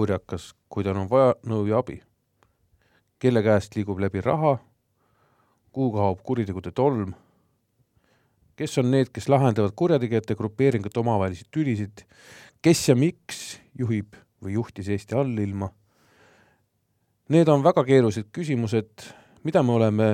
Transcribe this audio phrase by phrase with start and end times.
[0.00, 2.00] kurjakas, kui tal on vaja nõu ja abi?
[3.20, 4.54] kelle käest liigub läbi raha?
[5.76, 7.12] kuhu kaob kuritegude tolm?
[8.56, 12.06] kes on need, kes lahendavad kurjategijate grupeeringute omavahelisi tülisid?
[12.64, 15.68] kes ja miks juhib või juhtis Eesti allilma?
[17.30, 19.04] Need on väga keerulised küsimused,
[19.44, 20.08] mida me oleme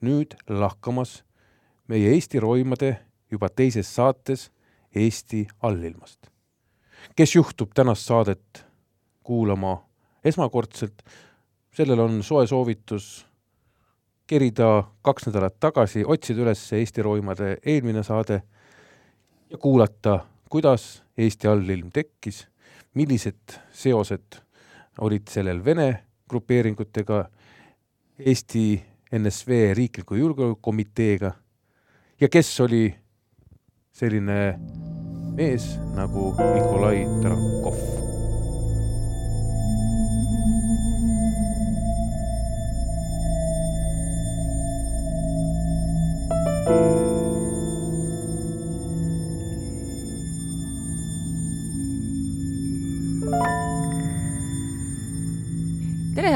[0.00, 1.20] nüüd lahkamas
[1.92, 2.94] meie Eesti roimade
[3.30, 4.48] juba teises saates
[4.96, 6.32] Eesti allilmast
[7.16, 8.65] kes juhtub tänast saadet
[9.26, 9.76] kuulama
[10.24, 11.02] esmakordselt,
[11.74, 13.26] sellel on soe soovitus
[14.26, 18.40] kerida kaks nädalat tagasi, otsida üles Eesti roimade eelmine saade
[19.50, 20.18] ja kuulata,
[20.50, 22.46] kuidas Eesti allilm tekkis,
[22.94, 24.40] millised seosed
[25.00, 25.88] olid sellel Vene
[26.28, 27.24] grupeeringutega,
[28.18, 28.82] Eesti
[29.18, 31.32] NSV Riikliku Julgeolekukomiteega
[32.20, 32.88] ja kes oli
[33.92, 34.58] selline
[35.36, 38.15] mees nagu Nikolai Tarankov.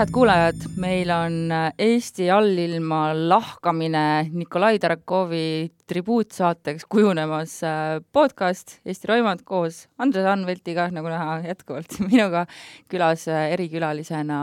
[0.01, 8.79] Head kuulajad, meil on Eesti allilma lahkamine Nikolai Tarakovi tribuutsaateks kujunemas äh, podcast.
[8.87, 12.47] Eesti Roimad koos Andres Anveltiga, nagu näha, jätkuvalt minuga
[12.89, 14.41] külas äh, erikülalisena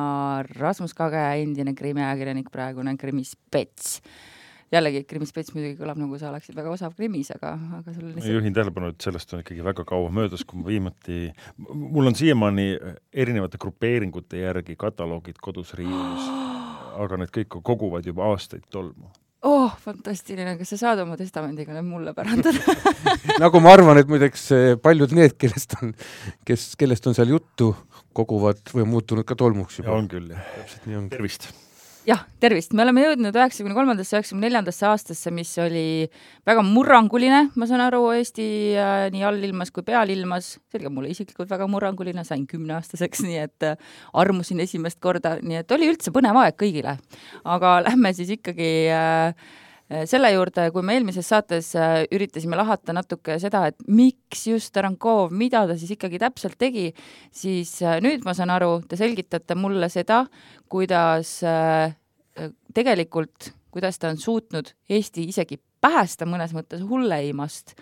[0.59, 3.97] Rasmus Kage, endine krimiajakirjanik, praegune krimispets
[4.73, 8.25] jällegi, krimispets muidugi kõlab nagu sa oleksid väga osav krimis, aga, aga sul lihtsalt...
[8.25, 11.21] ma juhin tähelepanu, et sellest on ikkagi väga kaua möödas, kui ma viimati,
[11.67, 12.67] mul on siiamaani
[13.13, 16.27] erinevate grupeeringute järgi kataloogid kodus riiulis,
[17.03, 19.11] aga need kõik koguvad juba aastaid tolmu
[19.47, 22.75] oh, fantastiline, kas sa saad oma testamendiga need mulle pärandada
[23.43, 25.93] nagu ma arvan, et muideks eh, paljud need, kellest on,
[26.47, 27.71] kes, kellest on seal juttu,
[28.17, 29.95] koguvad või on muutunud ka tolmuks juba.
[29.95, 30.51] on küll, jah.
[30.57, 31.13] täpselt nii ongi.
[31.15, 31.49] tervist
[32.07, 36.07] jah, tervist, me oleme jõudnud üheksakümne kolmandasse, üheksakümne neljandasse aastasse, mis oli
[36.47, 38.47] väga murranguline, ma saan aru, Eesti
[38.79, 43.41] äh, nii allilmas kui pealilmas, see oli ka mulle isiklikult väga murranguline, sain kümneaastaseks, nii
[43.43, 46.97] et äh, armusin esimest korda, nii et oli üldse põnev aeg kõigile.
[47.43, 49.47] aga lähme siis ikkagi äh,
[49.87, 55.31] selle juurde, kui me eelmises saates äh, üritasime lahata natuke seda, et miks just Tarankov,
[55.31, 56.89] mida ta siis ikkagi täpselt tegi,
[57.31, 60.25] siis äh, nüüd ma saan aru, te selgitate mulle seda,
[60.71, 61.95] kuidas äh,
[62.75, 67.77] tegelikult, kuidas ta on suutnud Eesti isegi päästa mõnes mõttes hulleimast.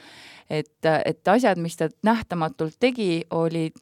[0.49, 3.81] et, et asjad, mis ta nähtamatult tegi, olid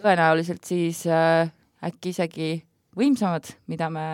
[0.00, 2.50] tõenäoliselt siis äkki isegi
[2.96, 4.06] võimsamad, mida me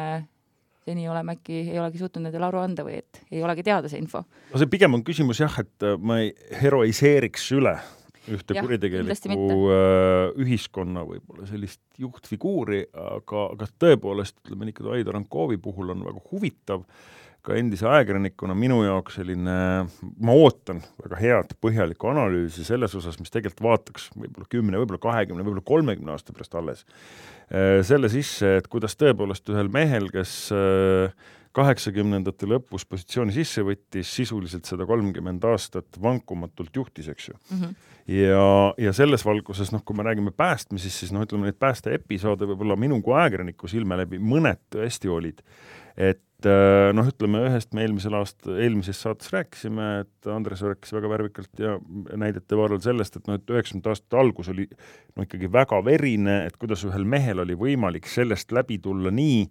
[0.86, 4.00] seni oleme äkki, ei olegi suutnud nendele aru anda või et ei olegi teada see
[4.02, 4.24] info?
[4.52, 6.32] no see pigem on küsimus jah, et ma ei
[6.62, 7.76] heroiseeriks üle
[8.30, 15.90] ühte ja, kuritegelikku äh, ühiskonna võib-olla sellist juhtfiguuri, aga, aga tõepoolest, ütleme Nikolai Tarankovi puhul
[15.94, 16.84] on väga huvitav
[17.42, 19.56] ka endise ajakirjanikuna minu jaoks selline,
[20.22, 25.42] ma ootan väga head põhjalikku analüüsi selles osas, mis tegelikult vaataks võib-olla kümne, võib-olla kahekümne,
[25.42, 26.84] võib-olla kolmekümne aasta pärast alles,
[27.50, 34.08] äh, selle sisse, et kuidas tõepoolest ühel mehel, kes äh, kaheksakümnendate lõpus positsiooni sisse võttis,
[34.08, 37.58] sisuliselt seda kolmkümmend aastat vankumatult juhtis, eks ju mm.
[37.58, 37.74] -hmm.
[38.16, 38.48] ja,
[38.86, 43.02] ja selles valguses, noh, kui me räägime päästmisest, siis noh, ütleme neid päästeepisoode võib-olla minu
[43.02, 45.42] kui ajakirjaniku silme läbi mõned tõesti olid.
[45.96, 46.22] et
[46.96, 51.76] noh, ütleme ühest me eelmisel aasta, eelmises saates rääkisime, et Andres rääkis väga värvikalt ja
[52.18, 54.66] näidete varal sellest, et noh, et üheksakümnendate aastate algus oli
[55.16, 59.46] no ikkagi väga verine, et kuidas ühel mehel oli võimalik sellest läbi tulla nii,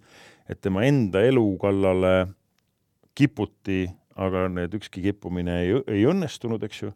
[0.51, 2.15] et tema enda elu kallale
[3.17, 3.85] kiputi,
[4.21, 6.91] aga need ükski kippumine ei, ei õnnestunud, eks ju,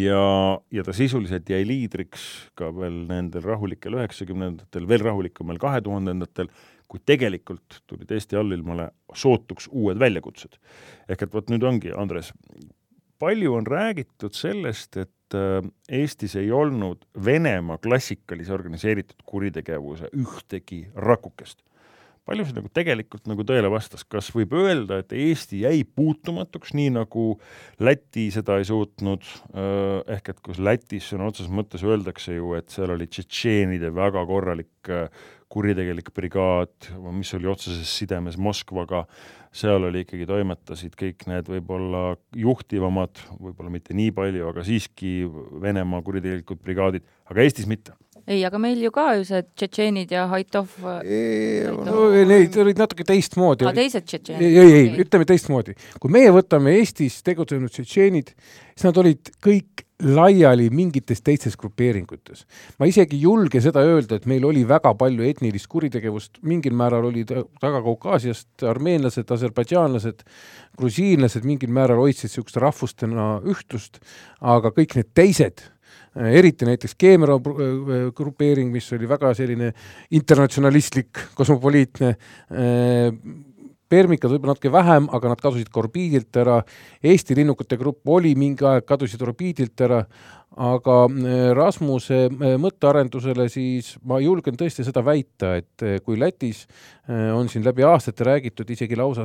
[0.00, 0.24] ja,
[0.72, 2.26] ja ta sisuliselt jäi liidriks
[2.58, 6.50] ka veel nendel rahulikel üheksakümnendatel, veel rahulikumal kahe tuhandendatel,
[6.90, 10.58] kuid tegelikult tulid Eesti allilmale sootuks uued väljakutsed.
[11.08, 12.32] ehk et vot nüüd ongi, Andres,
[13.22, 15.62] palju on räägitud sellest, et äh,
[16.00, 21.62] Eestis ei olnud Venemaa klassikalise organiseeritud kuritegevuse ühtegi rakukest
[22.30, 26.92] palju see nagu tegelikult nagu tõele vastas, kas võib öelda, et Eesti jäi puutumatuks, nii
[26.94, 27.24] nagu
[27.82, 29.26] Läti seda ei suutnud,
[30.14, 34.92] ehk et kus Lätis sõna otseses mõttes öeldakse ju, et seal oli tšetšeenide väga korralik
[35.50, 39.04] kuritegelik brigaad, mis oli otseses sidemes Moskvaga,
[39.50, 42.04] seal oli ikkagi, toimetasid kõik need võib-olla
[42.38, 45.24] juhtivamad, võib-olla mitte nii palju, aga siiski
[45.62, 47.96] Venemaa kuritegelikud brigaadid, aga Eestis mitte
[48.30, 50.72] ei, aga meil ju ka ju see tšetšeenid ja Haitov.
[50.80, 53.68] no neid olid natuke teistmoodi.
[53.76, 54.46] teised tšetšeenid?
[54.46, 55.76] ei, ei, ei, ütleme teistmoodi.
[56.02, 58.34] kui meie võtame Eestis tegutsenud tšetšeenid,
[58.74, 62.46] siis nad olid kõik laiali mingites teistes grupeeringutes.
[62.78, 67.08] ma isegi ei julge seda öelda, et meil oli väga palju etnilist kuritegevust, mingil määral
[67.10, 70.24] olid taga Kaukaasiast armeenlased, aserbaidžaanlased,
[70.78, 74.00] grusiinlased mingil määral hoidsid niisugust rahvustena ühtlust,
[74.40, 75.64] aga kõik need teised
[76.14, 77.38] eriti näiteks Keemero
[78.16, 79.70] grupeering, mis oli väga selline
[80.16, 82.14] internatsionalistlik, kosmopoliitne,
[83.90, 86.60] Permikad võib-olla natuke vähem, aga nad kadusid ka orbiidilt ära.
[87.02, 90.04] Eesti linnukate grupp oli mingi aeg, kadusid orbiidilt ära,
[90.58, 96.66] aga äh, Rasmuse äh, mõttearendusele siis ma julgen tõesti seda väita, et äh, kui Lätis
[97.10, 99.24] on siin läbi aastate räägitud isegi lausa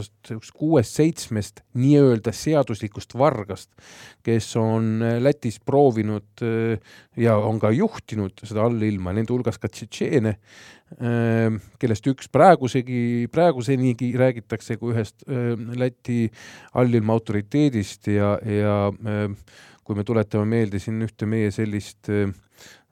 [0.58, 3.70] kuuest-seitsmest nii-öelda seaduslikust vargast,
[4.26, 6.42] kes on Lätis proovinud
[7.22, 10.34] ja on ka juhtinud seda allilma, nende hulgas ka tšetšeene,
[11.78, 15.22] kellest üks praegusegi, praegusenigi räägitakse kui ühest
[15.78, 16.24] Läti
[16.82, 18.80] allilma autoriteedist ja, ja
[19.86, 22.10] kui me tuletame meelde siin ühte meie sellist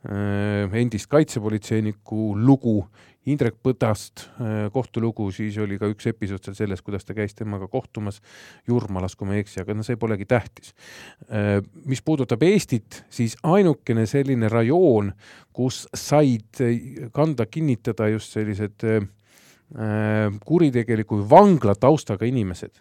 [0.04, 2.81] endist kaitsepolitseiniku lugu
[3.24, 7.69] Indrek Põdast äh, kohtulugu, siis oli ka üks episood seal sellest, kuidas ta käis temaga
[7.72, 8.19] kohtumas
[8.68, 10.74] Jurmalas, kui ma ei eksi, aga no see polegi tähtis.
[11.31, 15.13] Äh, mis puudutab Eestit, siis ainukene selline rajoon,
[15.56, 16.60] kus said
[17.16, 19.07] kanda kinnitada just sellised äh,
[20.44, 22.75] kuritegeliku vangla taustaga inimesed,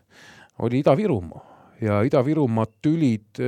[0.66, 1.51] oli Ida-Virumaa
[1.82, 3.42] ja Ida-Virumaad tülid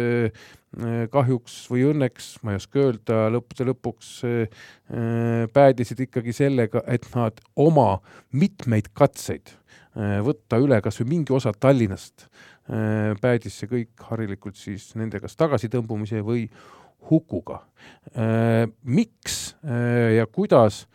[0.75, 4.65] Äh, kahjuks või õnneks, ma ei oska öelda, lõppude lõpuks äh,
[5.55, 8.01] päädisid ikkagi sellega, et nad oma
[8.35, 12.29] mitmeid katseid äh, võtta üle kas või mingi osa Tallinnast,
[13.21, 16.47] päädis see kõik harilikult siis nende kas tagasitõmbumise või
[17.11, 17.59] hukuga.
[18.89, 19.35] Miks
[20.17, 20.87] ja kuidas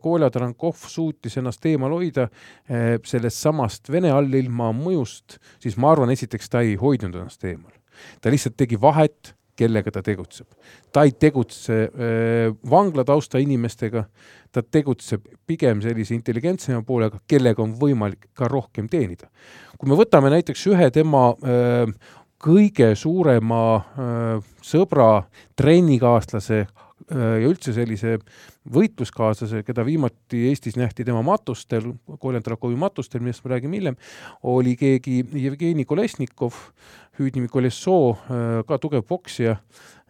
[0.00, 2.26] Kolja Trankov suutis ennast eemal hoida
[2.68, 7.72] sellest samast Vene allilma mõjust, siis ma arvan, esiteks ta ei hoidnud ennast eemal
[8.20, 10.46] ta lihtsalt tegi vahet, kellega ta tegutseb.
[10.92, 14.04] ta ei tegutse äh, vangla tausta inimestega,
[14.52, 19.28] ta tegutseb pigem sellise intelligentsema poolega, kellega on võimalik ka rohkem teenida.
[19.78, 21.84] kui me võtame näiteks ühe tema äh,
[22.42, 25.26] kõige suurema äh, sõbra,
[25.56, 26.66] trennikaaslase
[27.10, 28.16] ja üldse sellise
[28.72, 33.98] võitluskaaslase, keda viimati Eestis nähti tema matustel, Koljan Trakovi matustel, millest me räägime hiljem,
[34.48, 36.56] oli keegi Jevgeni Kolesnikov,
[37.18, 39.58] hüüdnimi Kolessoo, äh, ka tugev poksija,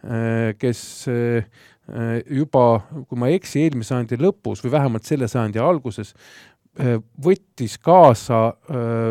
[0.03, 0.83] äh, kes
[2.31, 2.61] juba,
[3.09, 6.13] kui ma ei eksi, eelmise sajandi lõpus või vähemalt selle sajandi alguses
[7.19, 8.53] võttis kaasa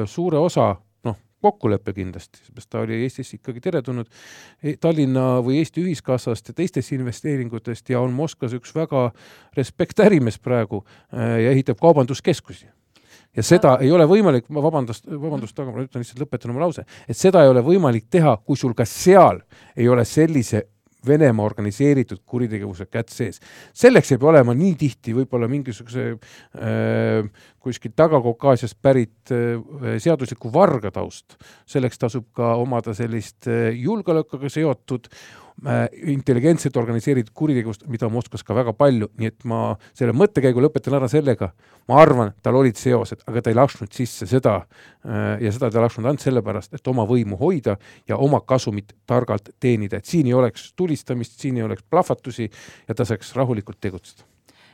[0.08, 0.70] suure osa
[1.42, 4.08] kokkulepe kindlasti, sest ta oli Eestis ikkagi teretulnud
[4.62, 9.08] e, Tallinna või Eesti Ühiskassast ja teistest investeeringutest ja on Moskvas üks väga
[9.56, 12.70] respekt ärimees praegu äh, ja ehitab kaubanduskeskusi.
[13.36, 16.84] Ja seda ei ole võimalik, ma vabandust, vabandust, aga ma ütlen lihtsalt, lõpetan oma lause,
[17.08, 19.40] et seda ei ole võimalik teha, kui sul ka seal
[19.76, 20.66] ei ole sellise
[21.06, 23.40] Venemaa organiseeritud kuritegevuse kätt sees.
[23.74, 27.28] selleks pea olema nii tihti võib-olla mingisuguse äh,
[27.62, 35.10] kuskilt Taga-Kaukaasiast pärit äh, seadusliku varga taust, selleks tasub ka omada sellist äh, julgeolekuga seotud
[35.10, 35.41] Äh,
[36.10, 41.08] intelligentselt organiseeritud kuritegevust, mida Moskvas ka väga palju, nii et ma selle mõttekäigu lõpetan ära
[41.10, 41.52] sellega,
[41.90, 45.78] ma arvan, tal olid seosed, aga ta ei lasknud sisse seda äh, ja seda ta
[45.78, 47.76] ei lasknud ainult sellepärast, et oma võimu hoida
[48.10, 52.48] ja oma kasumit targalt teenida, et siin ei oleks tulistamist, siin ei oleks plahvatusi
[52.88, 54.26] ja ta saaks rahulikult tegutseda.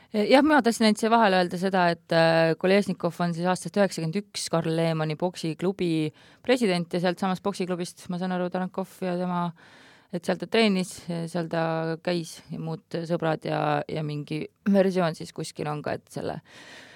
[0.09, 4.17] Jah, mina tahtsin ainult siia vahele öelda seda, et äh, Kolesnikov on siis aastast üheksakümmend
[4.23, 6.09] üks Karl Lehmanni poksiklubi
[6.41, 9.77] president ja sealtsamast poksiklubist, ma saan aru, Tarankov ja tema äh,
[10.13, 10.93] et seal ta treenis,
[11.29, 11.63] seal ta
[12.05, 14.41] käis ja muud sõbrad ja, ja mingi
[14.73, 16.39] versioon siis kuskil on ka, et selle,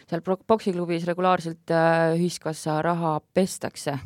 [0.10, 4.00] seal poksiklubis regulaarselt äh, ühiskassa raha pestakse.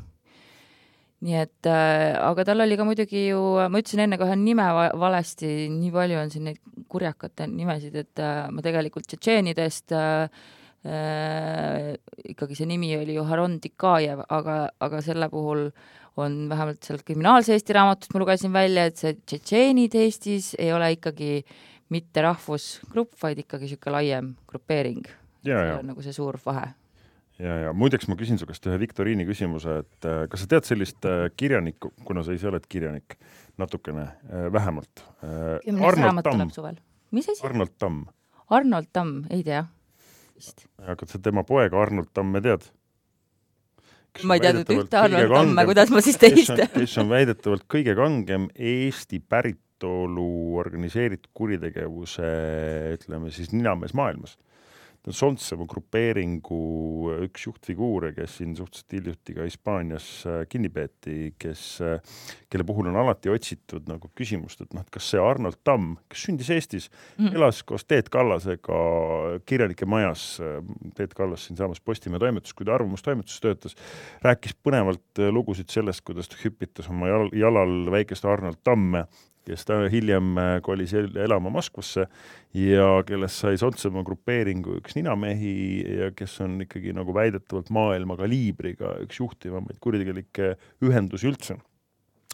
[1.26, 4.68] nii et äh,, aga tal oli ka muidugi ju, ma ütlesin enne kohe nime
[5.02, 6.60] valesti, nii palju on siin neid
[6.92, 10.44] kurjakate nimesid, et äh, ma tegelikult tšetšeenidest äh,
[10.86, 11.96] äh,
[12.36, 15.72] ikkagi see nimi oli ju Haron Dikajev, aga, aga selle puhul
[16.22, 20.92] on vähemalt sealt kriminaalse Eesti raamatust ma lugesin välja, et see tšetšeenid Eestis ei ole
[20.98, 21.42] ikkagi
[21.94, 25.08] mitte rahvusgrupp, vaid ikkagi niisugune laiem grupeering.
[25.46, 26.74] see on nagu see suur vahe
[27.40, 30.68] ja, ja muideks ma küsin su käest ühe viktoriini küsimuse, et äh, kas sa tead
[30.68, 33.18] sellist äh, kirjanikku, kuna sa ise oled kirjanik,
[33.62, 35.06] natukene äh, vähemalt.
[35.66, 36.80] kümnes raamat tuleb suvel.
[37.12, 37.46] mis asi?
[37.46, 38.06] Arnold Tamm.
[38.50, 39.66] Arnold Tamm, ei tea
[40.38, 40.68] vist.
[40.82, 42.68] aga sa tema poega Arnold Tamme tead?
[44.26, 48.50] Ma ei teadnud ühte Arnold Tamme, kuidas ma siis teist kes on väidetavalt kõige kangem
[48.56, 52.34] Eesti päritolu organiseeritud kuritegevuse,
[52.98, 54.38] ütleme siis ninamees maailmas
[55.14, 56.58] Soltseva grupeeringu
[57.24, 62.18] üks juhtfiguure, kes siin suhteliselt hiljuti ka Hispaanias äh, kinni peeti, kes, äh,
[62.52, 66.26] kelle puhul on alati otsitud nagu küsimust, et noh, et kas see Arnold Tamm, kes
[66.28, 68.82] sündis Eestis mm., elas koos Teet Kallasega
[69.48, 70.60] kirjanike majas, äh,
[70.98, 73.78] Teet Kallas siinsamas Postimehe toimetus, kui ta arvamustoimetuses töötas,
[74.26, 79.08] rääkis põnevalt lugusid sellest, kuidas ta hüpitas oma jal, jalal väikest Arnold Tamme
[79.48, 82.08] kes ta hiljem äh, kolis elama Moskvasse
[82.58, 85.56] ja kellest sai Sotsema grupeeringu üks ninamehi
[86.02, 91.60] ja kes on ikkagi nagu väidetavalt maailma kaliibriga üks juhtivamaid kuritegelikke ühendusi üldse.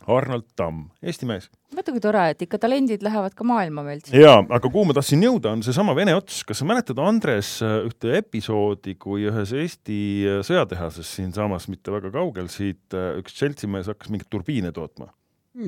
[0.09, 1.45] Arnold Tamm, Eesti mees.
[1.71, 4.09] vaata kui tore, et ikka talendid lähevad ka maailmameelt.
[4.11, 6.41] jaa, aga kuhu ma tahtsin jõuda, on seesama Vene ots.
[6.43, 12.11] kas sa mäletad, Andres, äh, ühte episoodi, kui ühes Eesti äh, sõjatehases siinsamas, mitte väga
[12.11, 15.13] kaugel siit, üks seltsimees hakkas mingeid turbiine tootma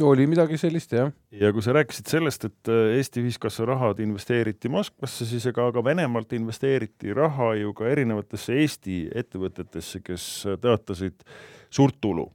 [0.02, 1.12] oli midagi sellist, jah.
[1.32, 5.84] ja kui sa rääkisid sellest, et äh, Eesti Ühiskassa rahad investeeriti Moskvasse, siis ega ka
[5.86, 10.26] Venemaalt investeeriti raha ju ka erinevatesse Eesti ettevõtetesse, kes
[10.64, 11.28] tõotasid
[11.70, 12.30] suurt tulu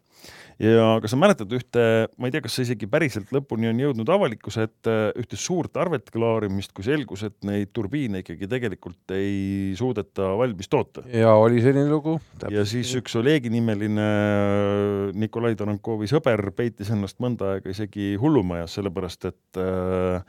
[0.60, 1.84] ja kas sa mäletad ühte,
[2.20, 6.12] ma ei tea, kas see isegi päriselt lõpuni on jõudnud avalikkuse ette, ühte suurt arvete
[6.12, 11.04] klaarimist, kui selgus, et neid turbiine ikkagi tegelikult ei suudeta valmis toota.
[11.08, 12.18] ja oli selline lugu.
[12.52, 18.76] ja siis üks Olegi nimeline äh, Nikolai Tarankovi sõber peitis ennast mõnda aega isegi hullumajas,
[18.76, 20.20] sellepärast et, äh,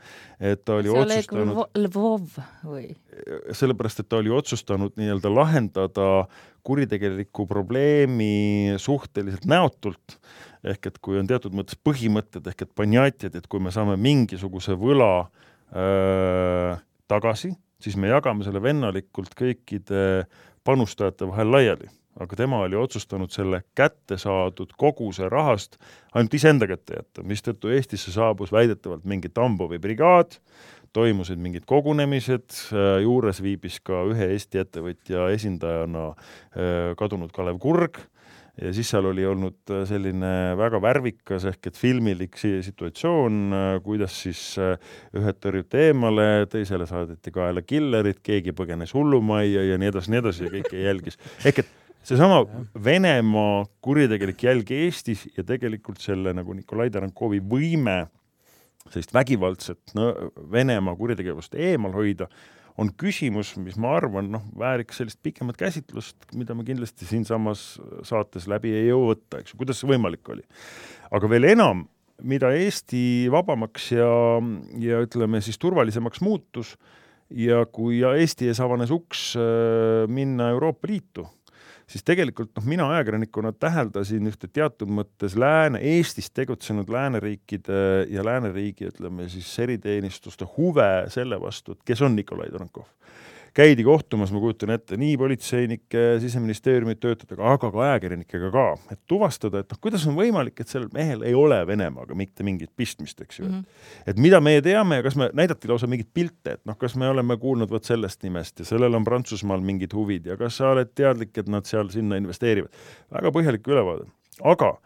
[0.52, 1.64] et ta oli see otsustanud.
[1.82, 2.88] Lvov või?
[3.52, 6.08] sellepärast, et ta oli otsustanud nii-öelda lahendada
[6.62, 10.18] kuritegeliku probleemi suhteliselt näotult,
[10.64, 14.76] ehk et kui on teatud mõttes põhimõtted ehk et panjatjad, et kui me saame mingisuguse
[14.78, 15.12] võla
[15.74, 16.76] öö,
[17.10, 17.52] tagasi,
[17.82, 20.28] siis me jagame selle vennalikult kõikide
[20.64, 21.90] panustajate vahel laiali.
[22.20, 25.78] aga tema oli otsustanud selle kätte saadud koguse rahast
[26.12, 30.36] ainult iseenda kätte jätta, mistõttu Eestisse saabus väidetavalt mingi Tambovi brigaad,
[30.96, 38.00] toimusid mingid kogunemised, äh, juures viibis ka ühe Eesti ettevõtja esindajana äh, kadunud Kalev Kurg
[38.60, 44.42] ja siis seal oli olnud äh, selline väga värvikas ehk et filmilik situatsioon, kuidas siis
[44.60, 50.48] ühed tõrjuti eemale, teisele saadeti kaela killerid, keegi põgenes hullumajja ja nii edasi, nii edasi
[50.48, 51.20] ja kõike jälgis.
[51.44, 52.42] ehk et seesama
[52.84, 58.02] Venemaa kuritegelik jälg Eestis ja tegelikult selle nagu Nikolai Tarankovi võime
[58.90, 60.10] sellist vägivaldset no,
[60.52, 62.28] Venemaa kuritegevust eemal hoida,
[62.80, 67.74] on küsimus, mis ma arvan, noh, vääriks sellist pikemat käsitlust, mida me kindlasti siinsamas
[68.08, 70.44] saates läbi ei jõua võtta, eks ju, kuidas see võimalik oli.
[71.12, 71.84] aga veel enam,
[72.22, 74.08] mida Eesti vabamaks ja,
[74.80, 76.76] ja ütleme siis turvalisemaks muutus
[77.32, 81.26] ja kui Eesti ees avanes uks äh, minna Euroopa Liitu
[81.92, 88.88] siis tegelikult noh, mina ajakirjanikuna täheldasin ühte teatud mõttes lääne, Eestis tegutsenud lääneriikide ja lääneriigi,
[88.92, 92.88] ütleme siis eriteenistuste huve selle vastu, et kes on Nikolai Tarankov
[93.54, 99.62] käidi kohtumas, ma kujutan ette, nii politseinike, siseministeeriumi töötajatega, aga ka ajakirjanikega ka, et tuvastada,
[99.62, 103.40] et noh, kuidas on võimalik, et sellel mehel ei ole Venemaaga mitte mingit pistmist, eks
[103.40, 103.58] ju mm.
[103.58, 104.06] -hmm.
[104.12, 107.08] et mida meie teame ja kas me, näidati lausa mingeid pilte, et noh, kas me
[107.08, 110.94] oleme kuulnud vot sellest nimest ja sellel on Prantsusmaal mingid huvid ja kas sa oled
[110.94, 112.72] teadlik, et nad seal sinna investeerivad.
[113.12, 114.08] väga põhjalik ülevaade,
[114.42, 114.76] aga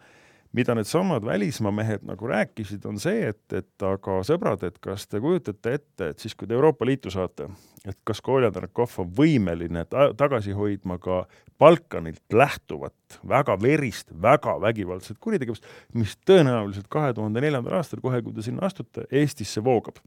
[0.57, 5.21] mida needsamad välismaa mehed nagu rääkisid, on see, et, et aga sõbrad, et kas te
[5.21, 7.49] kujutate ette, et siis, kui te Euroopa Liitu saate,
[7.85, 11.23] et kas Kolja Tarakov on võimeline ta tagasi hoidma ka
[11.59, 15.65] Balkanilt lähtuvat väga verist, väga vägivaldset kuritegevust,
[15.97, 20.01] mis tõenäoliselt kahe tuhande neljandal aastal, kohe kui te sinna astute, Eestisse voogab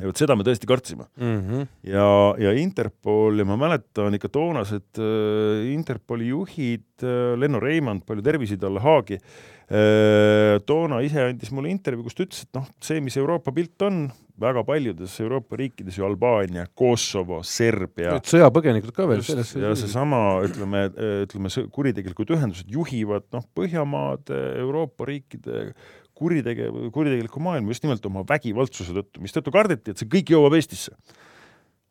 [0.00, 1.38] ja vot seda me tõesti kartsime mm.
[1.40, 1.68] -hmm.
[1.92, 2.08] ja,
[2.40, 8.58] ja Interpol ja ma mäletan ikka toonased äh, Interpoli juhid äh,, Lenno Reimand, palju tervisi
[8.60, 13.16] talle, Haagi äh,, toona ise andis mulle intervjuu, kus ta ütles, et noh, see, mis
[13.20, 14.02] Euroopa pilt on,
[14.40, 18.16] väga paljudes Euroopa riikides ju Albaania, Kosovo, Serbia.
[18.24, 20.86] sõjapõgenikud ka veel ja seesama, ütleme,
[21.26, 25.74] ütleme, kuritegelikud ühendused juhivad noh, Põhjamaade, Euroopa riikide
[26.20, 30.92] kuritegev, kuritegeliku maailma just nimelt oma vägivaldsuse tõttu, mistõttu kardeti, et see kõik jõuab Eestisse.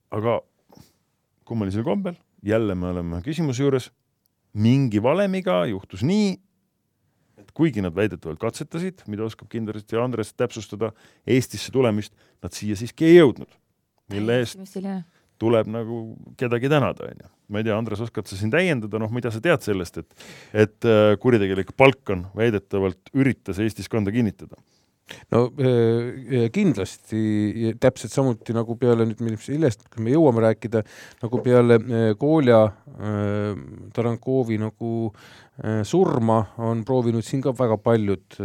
[0.09, 0.39] aga
[1.45, 3.89] kummalisel kombel, jälle me oleme küsimuse juures,
[4.57, 6.31] mingi valemiga juhtus nii,
[7.37, 10.91] et kuigi nad väidetavalt katsetasid, mida oskab kindlasti Andres täpsustada,
[11.27, 13.49] Eestisse tulemist, nad siia siiski ei jõudnud,
[14.13, 14.57] mille eest
[15.39, 16.01] tuleb nagu
[16.39, 19.41] kedagi tänada, on ju ma ei tea, Andres, oskad sa siin täiendada, noh, mida sa
[19.41, 20.89] tead sellest, et et
[21.21, 24.59] kuritegelik Balkan väidetavalt üritas Eestis kanda kinnitada?
[25.33, 25.47] no
[26.53, 30.83] kindlasti täpselt samuti nagu peale nüüd, millest me jõuame rääkida,
[31.23, 31.79] nagu peale
[32.21, 32.61] Kolja
[33.95, 34.93] Tarankovi nagu
[35.89, 38.39] surma on proovinud siin ka väga paljud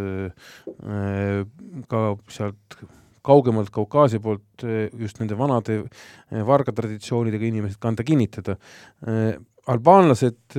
[1.91, 2.79] ka sealt
[3.25, 4.65] kaugemalt Kaukaasia poolt
[5.01, 5.81] just nende vanade
[6.47, 8.59] vargatraditsioonidega inimesed kanda kinnitada.
[9.67, 10.59] albaanlased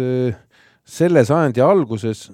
[0.86, 2.30] selle sajandi alguses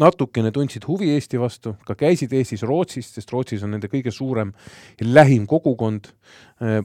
[0.00, 4.52] natukene tundsid huvi Eesti vastu, ka käisid Eestis Rootsis, sest Rootsis on nende kõige suurem
[5.00, 6.08] ja lähim kogukond.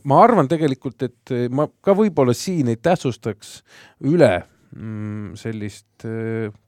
[0.04, 3.62] ma arvan tegelikult, et ma ka võib-olla siin ei tähtsustaks
[4.10, 4.34] üle
[4.76, 6.08] mm, sellist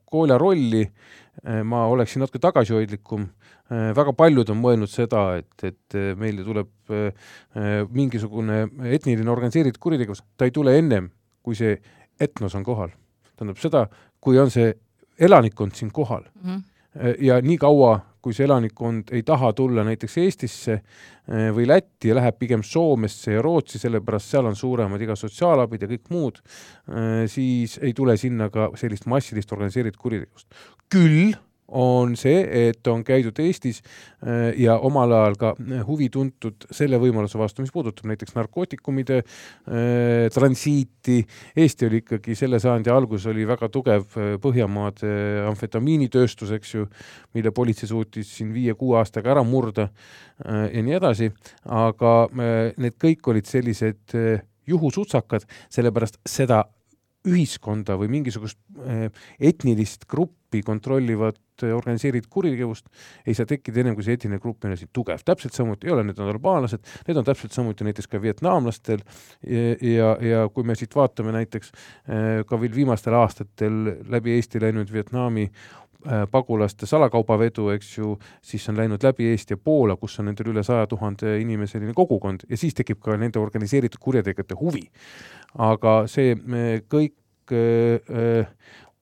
[0.10, 0.88] Kolja rolli,
[1.64, 3.30] ma oleksin natuke tagasihoidlikum,
[3.96, 7.30] väga paljud on mõelnud seda, et, et meile tuleb äh,
[7.94, 11.12] mingisugune etniline organiseeritud kuritegevus, ta ei tule ennem,
[11.46, 11.78] kui see
[12.20, 12.92] etnos on kohal.
[13.38, 13.86] tähendab seda,
[14.20, 14.74] kui on see
[15.20, 16.50] elanikkond siin kohal mm.
[16.50, 17.16] -hmm.
[17.24, 22.16] ja nii kaua, kui see elanikkond ei taha tulla näiteks Eestisse äh, või Lätti ja
[22.16, 26.42] läheb pigem Soomesse ja Rootsi, sellepärast seal on suuremad iga sotsiaalabid ja kõik muud,
[26.90, 30.48] äh, siis ei tule sinna ka sellist massilist organiseeritud kuritegevust.
[30.90, 31.36] Küll
[31.72, 37.00] on see, et on käidud Eestis äh, ja omal ajal ka äh, huvi tuntud selle
[37.02, 41.20] võimaluse vastu, mis puudutab näiteks narkootikumide äh, transiiti.
[41.60, 45.12] Eesti oli ikkagi selle sajandi alguses oli väga tugev Põhjamaade
[45.50, 46.88] amfetamiinitööstus, eks ju,
[47.38, 49.90] mille politsei suutis siin viie-kuue aastaga ära murda
[50.40, 51.30] ja nii edasi,
[51.76, 52.14] aga
[52.80, 54.16] need kõik olid sellised
[54.70, 56.64] juhusutsakad, sellepärast seda
[57.28, 58.60] ühiskonda või mingisugust
[59.40, 62.88] etnilist gruppi kontrollivat Äh, organiseeritud kuritegevust
[63.28, 65.22] ei saa tekkida ennem, kui see etniline grupp on siin tugev.
[65.26, 69.04] täpselt samuti ei ole, need on albaanlased, need on täpselt samuti näiteks ka vietnamlastel
[69.44, 74.62] ja, ja, ja kui me siit vaatame näiteks äh, ka veel viimastel aastatel läbi Eesti
[74.64, 75.50] läinud Vietnami
[76.32, 80.64] pagulaste salakaubavedu, eks ju, siis on läinud läbi Eesti ja Poola, kus on nendel üle
[80.64, 84.86] saja tuhande inimeseline kogukond ja siis tekib ka nende organiseeritud kurjategijate huvi.
[85.58, 86.36] aga see
[86.88, 88.48] kõik äh,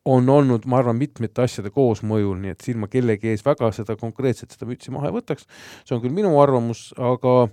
[0.08, 3.98] on olnud, ma arvan, mitmete asjade koosmõjul, nii et siin ma kellegi ees väga seda
[4.00, 5.48] konkreetselt seda mütsi maha ei võtaks.
[5.84, 7.50] see on küll minu arvamus, aga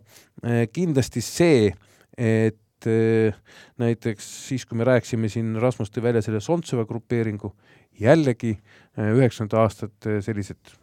[0.72, 1.72] kindlasti see,
[2.16, 2.58] et
[2.90, 3.34] eh,
[3.78, 7.54] näiteks siis, kui me rääkisime siin, Rasmus tõi välja selle Sontseva grupeeringu,
[8.00, 10.74] jällegi eh, üheksakümnendate aastate sellised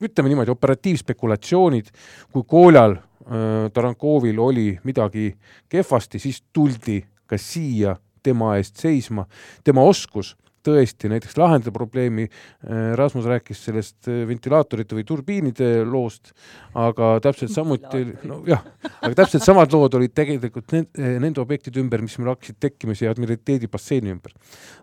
[0.00, 1.90] ütleme niimoodi, operatiivspekulatsioonid,
[2.32, 5.34] kui Koljal äh,, Tarankovil oli midagi
[5.68, 9.26] kehvasti, siis tuldi ka siia tema eest seisma,
[9.64, 10.34] tema oskus
[10.66, 16.32] tõesti näiteks lahendada probleemi, äh, Rasmus rääkis sellest äh, ventilaatorite või turbiinide loost,
[16.78, 18.64] aga täpselt samuti, nojah,
[19.00, 22.96] aga täpselt samad lood olid tegelikult nende, äh, nende objektide ümber, mis meil hakkasid tekkima
[22.98, 24.36] siia Admiraliteedi basseini ümber.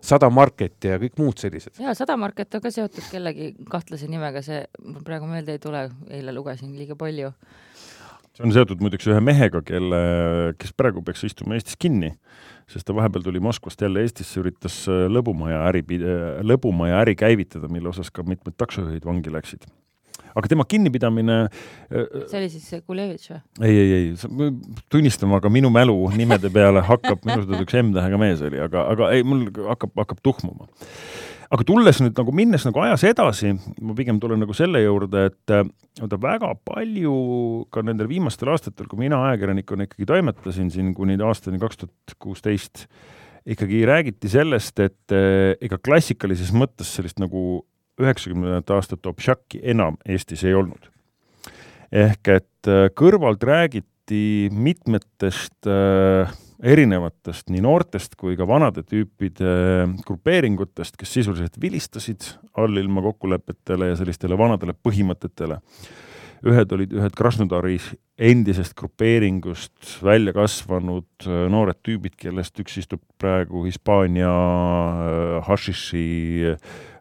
[0.04, 1.78] Sada Market ja kõik muud sellised.
[1.82, 5.88] jaa, Sada Market on ka seotud kellegi kahtlase nimega, see mul praegu meelde ei tule,
[6.10, 7.32] eile lugesin liiga palju
[8.36, 9.98] see on seotud muideks ühe mehega, kelle,
[10.60, 12.12] kes praegu peaks istuma Eestis kinni,
[12.70, 17.70] sest ta vahepeal tuli Moskvast jälle Eestisse, üritas äh, lõbumaja äri, äh, lõbumaja äri käivitada,
[17.72, 19.68] mille osas ka mitmed taksojuhid vangi läksid.
[20.36, 23.40] Aga tema kinnipidamine äh, see oli siis Kulevitš või?
[23.64, 24.50] ei, ei, ei,
[24.92, 29.10] tunnistama, aga minu mälu nimede peale hakkab, minu arust üks M-tähega mees oli, aga, aga
[29.16, 30.68] ei, mul hakkab, hakkab tuhmuma
[31.54, 35.54] aga tulles nüüd nagu minnes nagu ajas edasi, ma pigem tulen nagu selle juurde, et
[36.00, 37.14] vaata väga palju
[37.74, 42.84] ka nendel viimastel aastatel, kui mina ajakirjanikuna ikkagi toimetasin siin kuni aastani kaks tuhat kuusteist,
[43.48, 45.16] ikkagi räägiti sellest, et
[45.64, 47.62] ega klassikalises mõttes sellist nagu
[47.98, 50.90] üheksakümnendate aastate obšaki enam Eestis ei olnud.
[51.88, 59.52] ehk et kõrvalt räägiti mitmetest äh, erinevatest nii noortest kui ka vanade tüüpide
[60.06, 62.26] grupeeringutest, kes sisuliselt vilistasid
[62.58, 65.60] allilma kokkulepetele ja sellistele vanadele põhimõtetele.
[66.38, 67.80] ühed olid ühed Krasnodari
[68.18, 76.54] endisest grupeeringust välja kasvanud äh, noored tüübid, kellest üks istub praegu Hispaania äh, hašiši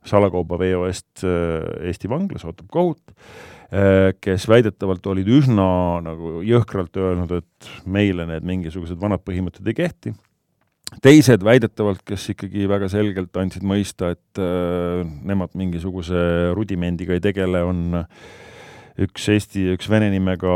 [0.05, 5.67] salakaubaveo eest äh, Eesti vanglas, ootab kohut Äh, kes väidetavalt olid üsna
[6.05, 10.13] nagu jõhkralt öelnud, et meile need mingisugused vanad põhimõtted ei kehti.
[11.03, 17.63] teised väidetavalt, kes ikkagi väga selgelt andsid mõista, et äh, nemad mingisuguse rudimendiga ei tegele,
[17.67, 17.97] on
[19.03, 20.53] üks Eesti ja üks vene nimega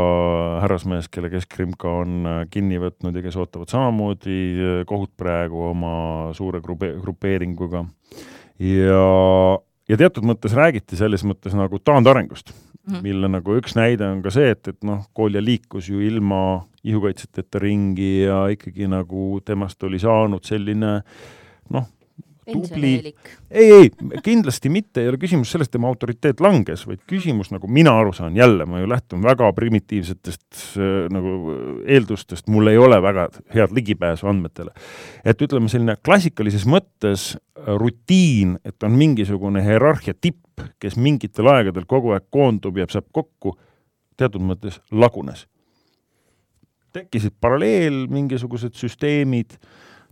[0.64, 5.92] härrasmees, kelle Kesk-Krimka on äh, kinni võtnud ja kes ootavad samamoodi kohut praegu oma
[6.32, 7.84] suure grupe-, grupeeringuga.
[8.56, 9.04] ja
[9.88, 13.02] ja teatud mõttes räägiti selles mõttes nagu taandarengust mm, -hmm.
[13.02, 17.58] mille nagu üks näide on ka see, et, et noh, Kolja liikus ju ilma ihukaitseteta
[17.62, 21.02] ringi ja ikkagi nagu temast oli saanud selline
[21.70, 21.86] noh,
[22.46, 23.14] tubli,
[23.50, 23.90] ei, ei,
[24.24, 28.12] kindlasti mitte, ei ole küsimus selles, et tema autoriteet langes, vaid küsimus, nagu mina aru
[28.16, 31.54] saan, jälle ma ju lähtun väga primitiivsetest äh, nagu
[31.86, 34.74] eeldustest, mul ei ole väga head ligipääsu andmetele.
[35.24, 41.86] et ütleme, selline klassikalises mõttes äh, rutiin, et on mingisugune hierarhia tipp, kes mingitel aegadel
[41.86, 43.56] kogu aeg koondub ja saab kokku,
[44.18, 45.46] teatud mõttes lagunes.
[46.92, 49.56] tekkisid paralleel mingisugused süsteemid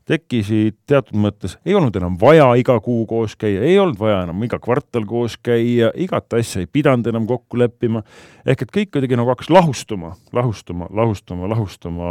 [0.08, 4.42] tekkisid teatud mõttes, ei olnud enam vaja iga kuu koos käia, ei olnud vaja enam
[4.46, 8.02] iga kvartal koos käia, igat asja ei pidanud enam kokku leppima,
[8.46, 12.10] ehk et kõik kuidagi nagu hakkas lahustuma, lahustuma, lahustuma, lahustuma,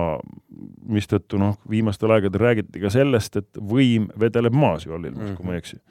[0.90, 5.34] mistõttu noh, viimastel aegadel räägiti ka sellest, et võim vedeleb maas ju all ilmas mm,
[5.34, 5.38] -hmm.
[5.38, 5.82] kui ma ei eksi.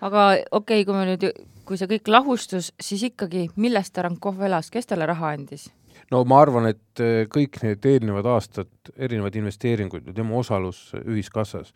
[0.00, 1.30] aga okei okay,, kui me nüüd,
[1.64, 5.70] kui see kõik lahustus, siis ikkagi, millest Tarankov elas, kes talle raha andis?
[6.12, 11.72] No ma arvan, et äh, kõik need eelnevad aastad, erinevaid investeeringuid ja tema osalus ühiskassas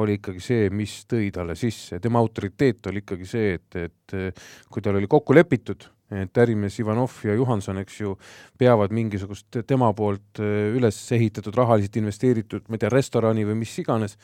[0.00, 4.52] oli ikkagi see, mis tõi talle sisse, tema autoriteet oli ikkagi see, et, et äh,
[4.70, 8.14] kui tal oli kokku lepitud et ärimees Ivanov ja Johanson, eks ju,
[8.58, 13.74] peavad mingisugust tema poolt äh, üles ehitatud, rahaliselt investeeritud, ma ei tea, restorani või mis
[13.82, 14.16] iganes,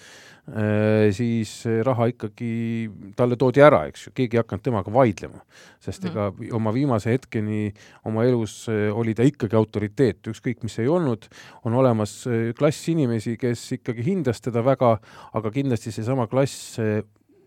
[0.50, 1.52] äh, siis
[1.86, 2.50] raha ikkagi
[3.18, 5.44] talle toodi ära, eks ju, keegi ei hakanud temaga vaidlema.
[5.80, 7.72] sest mm ega oma viimase hetkeni
[8.06, 11.26] oma elus äh, oli ta ikkagi autoriteet, ükskõik mis ei olnud,
[11.66, 12.22] on olemas
[12.58, 14.96] klass inimesi, kes ikkagi hindas teda väga,
[15.34, 16.78] aga kindlasti seesama klass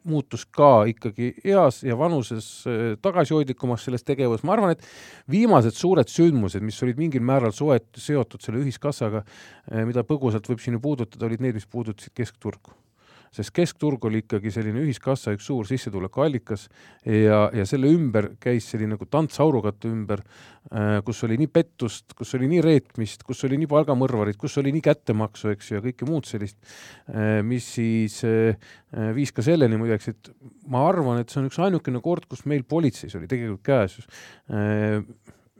[0.08, 4.86] muutus ka ikkagi eas ja vanuses äh, tagasihoidlikumaks selles tegevuses, ma arvan, et
[5.32, 9.24] viimased suured sündmused, mis olid mingil määral soet-, seotud selle ühiskassaga,
[9.72, 12.76] äh, mida põgusalt võib siin ju puudutada, olid need, mis puudutasid keskturgu
[13.36, 16.66] sest keskturg oli ikkagi selline ühiskassa üks suur sissetulekuallikas
[17.06, 20.24] ja, ja selle ümber käis selline nagu tants aurukatte ümber,
[20.74, 24.74] äh, kus oli nii pettust, kus oli nii reetmist, kus oli nii palgamõrvarit, kus oli
[24.76, 26.58] nii kättemaksu, eks ju, ja kõike muud sellist,
[27.14, 28.58] äh, mis siis äh,
[29.16, 30.32] viis ka selleni muideks, et
[30.70, 34.00] ma arvan, et see on üks ainukene kord, kus meil politseis oli tegelikult käes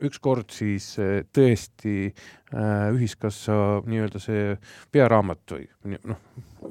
[0.00, 0.94] ükskord siis
[1.34, 2.08] tõesti
[2.96, 4.54] ühiskassa nii-öelda see
[4.92, 6.22] pearaamat või noh,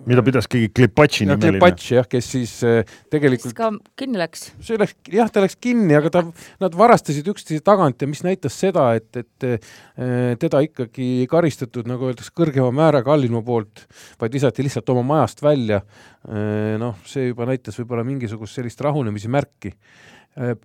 [0.06, 1.58] mida pidas keegi Klepatši nimeline.
[1.58, 3.56] Klepatš jah, kes siis äh, tegelikult.
[3.58, 4.50] ka kinni läks.
[4.66, 6.24] see läks, jah, ta läks kinni, aga ta,
[6.62, 12.10] nad varastasid üksteise tagant ja mis näitas seda, et, et äh, teda ikkagi karistatud, nagu
[12.10, 13.86] öeldakse, kõrgema määraga allilma poolt,
[14.22, 15.82] vaid visati lihtsalt oma majast välja.
[16.30, 19.74] Äh, noh, see juba näitas võib-olla mingisugust sellist rahunemise märki.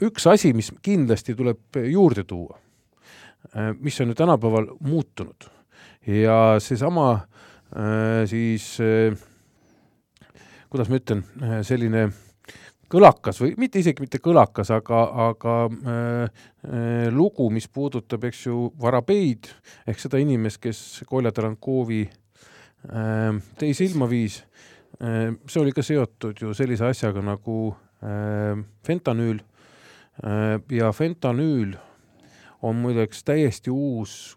[0.04, 2.58] üks asi, mis kindlasti tuleb juurde tuua,
[3.80, 5.48] mis on ju tänapäeval muutunud
[6.06, 7.53] ja seesama Äh,
[8.30, 9.16] siis äh,
[10.74, 12.08] kuidas ma ütlen, äh, selline
[12.90, 16.42] kõlakas või mitte isegi mitte kõlakas, aga, aga äh,
[17.14, 19.52] lugu, mis puudutab, eks ju, Varabeid
[19.86, 24.40] ehk seda inimest, kes Kolja Tarankovi äh, teie silma viis
[24.98, 25.30] äh,.
[25.46, 27.58] see oli ka seotud ju sellise asjaga nagu
[28.02, 29.38] äh, fentanüül
[30.26, 31.78] äh, ja fentanüül
[32.64, 34.34] on muideks täiesti uus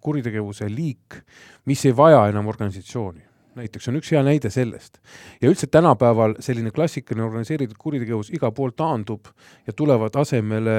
[0.00, 1.22] kuritegevuse liik,
[1.66, 4.98] mis ei vaja enam organisatsiooni näiteks on üks hea näide sellest.
[5.40, 9.28] ja üldse tänapäeval selline klassikaline organiseeritud kuritegevus igal pool taandub
[9.66, 10.76] ja tulevad asemele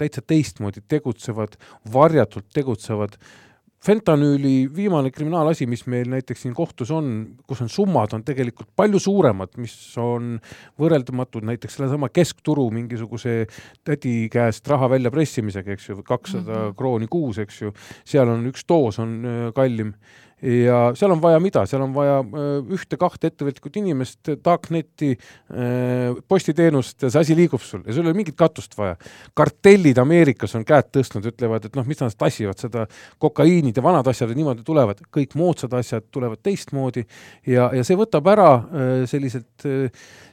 [0.00, 1.58] täitsa teistmoodi tegutsevad,
[1.92, 3.18] varjatult tegutsevad
[3.84, 7.12] fentanüüli viimane kriminaalasi, mis meil näiteks siin kohtus on,
[7.46, 10.36] kus on summad, on tegelikult palju suuremad, mis on
[10.80, 13.44] võrreldamatud näiteks sellesama keskturu mingisuguse
[13.86, 16.78] tädi käest raha väljapressimisega, eks ju, kakssada mm -hmm.
[16.78, 19.94] krooni kuus, eks ju, seal on üks doos on äh, kallim
[20.42, 25.10] ja seal on vaja mida, seal on vaja äh, ühte-kahte ettevõtlikut inimest, darkneti,
[25.50, 28.96] äh, postiteenust ja see asi liigub sul ja sul ei ole mingit katust vaja.
[29.36, 32.86] kartellid Ameerikas on käed tõstnud, ütlevad, et noh, mis nad tassivad seda
[33.18, 37.04] kokaiinid ja vanad asjad ja niimoodi tulevad, kõik moodsad asjad tulevad teistmoodi
[37.46, 39.68] ja, ja see võtab ära äh, sellised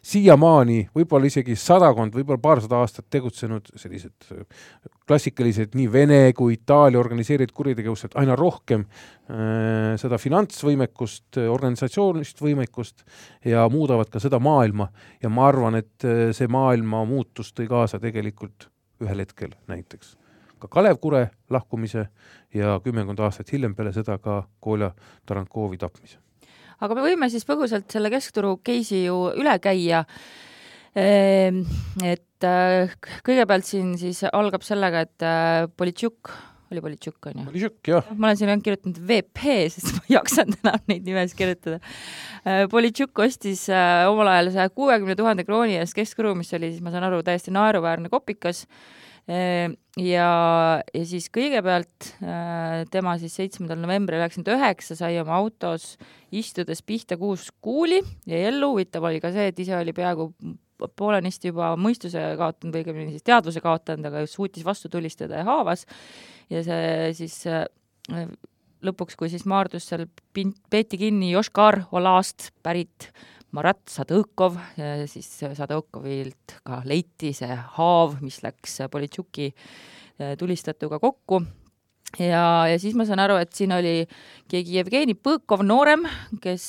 [0.06, 4.36] siiamaani võib-olla isegi sadakond, võib-olla paarsada aastat tegutsenud sellised
[5.08, 13.06] klassikalised nii Vene kui Itaalia organiseeritud kuritegevused aina rohkem äh, seda finantsvõimekust, organisatsioonilist võimekust
[13.46, 14.90] ja muudavad ka seda maailma
[15.24, 18.70] ja ma arvan, et äh, see maailma muutus tõi kaasa tegelikult
[19.04, 20.16] ühel hetkel näiteks
[20.60, 22.08] ka Kalev Kure lahkumise
[22.56, 24.94] ja kümmekond aastat hiljem peale seda ka Kolja
[25.28, 26.24] Tarankovi tapmise
[26.84, 30.04] aga me võime siis põgusalt selle keskturu case'i ju üle käia.
[30.96, 31.64] Ehm,
[32.04, 32.92] et äh,
[33.26, 36.32] kõigepealt siin siis algab sellega, et äh, Politšuk
[36.76, 37.46] oli Politšuk, on ju?
[37.50, 38.12] Politšuk, jah.
[38.14, 41.80] ma olen siin ainult kirjutanud VP, sest ma ei jaksanud enam neid nimesid kirjutada.
[42.44, 46.84] Äh, Politšuk ostis äh, omal ajal saja kuuekümne tuhande krooni eest keskkõru, mis oli siis,
[46.86, 48.66] ma saan aru, täiesti naeruväärne kopikas
[49.26, 50.28] Ehm, ja,
[50.94, 55.96] ja siis kõigepealt äh, tema siis seitsmendal novembril üheksakümmend üheksa sai oma autos
[56.30, 60.30] istudes pihta kuus kuuli ja ellu, huvitav oli ka see, et ise oli peaaegu
[60.96, 65.86] poolenisti juba mõistuse kaotanud õigemini siis teadvuse kaotanud, aga suutis vastu tulistada ja haavas.
[66.50, 67.66] ja see siis äh,
[68.86, 70.06] lõpuks, kui siis Maardus seal
[70.70, 73.10] peeti kinni Joškar Olast pärit
[73.56, 74.58] Marat Sadõkov,
[75.08, 81.40] siis Sadõkovilt ka leiti see haav, mis läks Politšuki eh, tulistatuga kokku
[82.20, 84.04] ja, ja siis ma saan aru, et siin oli
[84.52, 86.06] keegi Jevgeni Põkov noorem,
[86.44, 86.68] kes,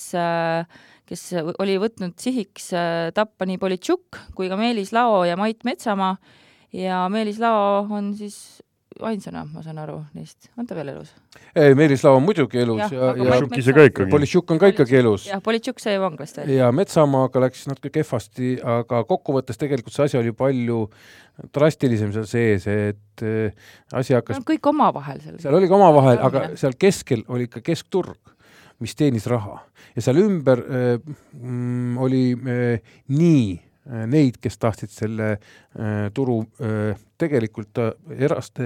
[1.06, 1.24] kes
[1.62, 6.16] oli võtnud sihiks eh, tappa nii Politšuk kui ka Meelis Lao ja Mait Metsamaa.
[6.76, 8.60] Ja Meelis Lao on siis
[9.04, 11.10] ainsana, ma saan aru, neist, on ta veel elus?
[11.52, 14.10] ei, Meelis Lau on muidugi elus ja, ja, ja Politšuk ise ka ikkagi.
[14.12, 15.26] Politšuk on ka ikkagi elus.
[15.30, 16.62] jah, Politšuk sai vanglast välja.
[16.62, 20.86] ja Metsamaaga läks natuke kehvasti, aga kokkuvõttes tegelikult see asi oli palju
[21.56, 25.38] drastilisem seal sees, et äh, asi hakkas no, kõik omavahel seal.
[25.42, 28.34] seal oli ka omavahel, aga seal keskel oli ikka keskturg,
[28.80, 29.60] mis teenis raha
[29.96, 30.96] ja seal ümber äh,
[32.00, 33.65] oli äh, nii
[34.10, 38.60] neid, kes tahtsid selle äh, turu äh, tegelikult ta erast-,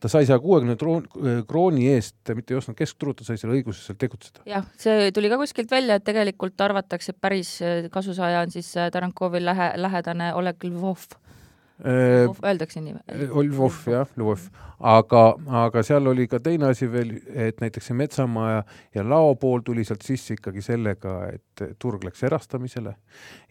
[0.00, 0.76] ta sai saja kuuekümne
[1.48, 4.44] krooni eest, mitte ei ostnud keskturult, ta sai selle õiguse seal tegutseda.
[4.48, 7.56] jah, see tuli ka kuskilt välja, et tegelikult arvatakse, et päris
[7.92, 11.08] kasusaaja on siis Tarankovil lähe, lähedane Oleg Lvov
[11.84, 12.94] Öeldakse nii?
[13.36, 14.46] Lvov, jah, Lvov.
[14.76, 15.22] aga,
[15.64, 18.62] aga seal oli ka teine asi veel, et näiteks see Metsamaa
[18.94, 22.94] ja, Lao pool tuli sealt sisse ikkagi sellega, et turg läks erastamisele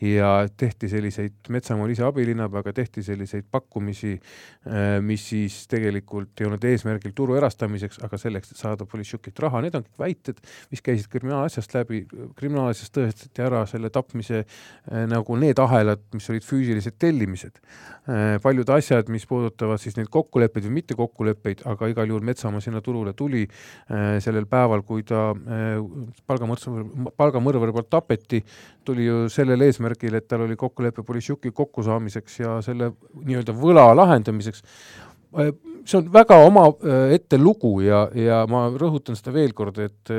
[0.01, 6.41] ja tehti selliseid, Metsamaa oli ise abilinnapea, aga tehti selliseid pakkumisi, äh, mis siis tegelikult
[6.41, 10.41] ei olnud eesmärgil turu erastamiseks, aga selleks, et saada Politšukilt raha, need on kõik väited,
[10.73, 12.03] mis käisid kriminaalasjast läbi,
[12.37, 17.61] kriminaalasjas tõestati ära selle tapmise äh, nagu need ahelad, mis olid füüsilised tellimised
[18.05, 22.63] Äh, paljud asjad, mis puudutavad siis neid kokkuleppeid või mitte kokkuleppeid, aga igal juhul Metsamaa
[22.63, 25.79] sinna turule tuli äh, sellel päeval, kui ta äh,
[26.27, 26.85] palgamõrvar,
[27.17, 28.43] palgamõrvari poolt tapeti,
[28.85, 32.91] tuli ju sellel eesmärgil, et tal oli kokkulepe Politšuki kokkusaamiseks ja selle
[33.23, 34.63] nii-öelda võla lahendamiseks.
[35.85, 40.13] See on väga omaette lugu ja, ja ma rõhutan seda veel kord, et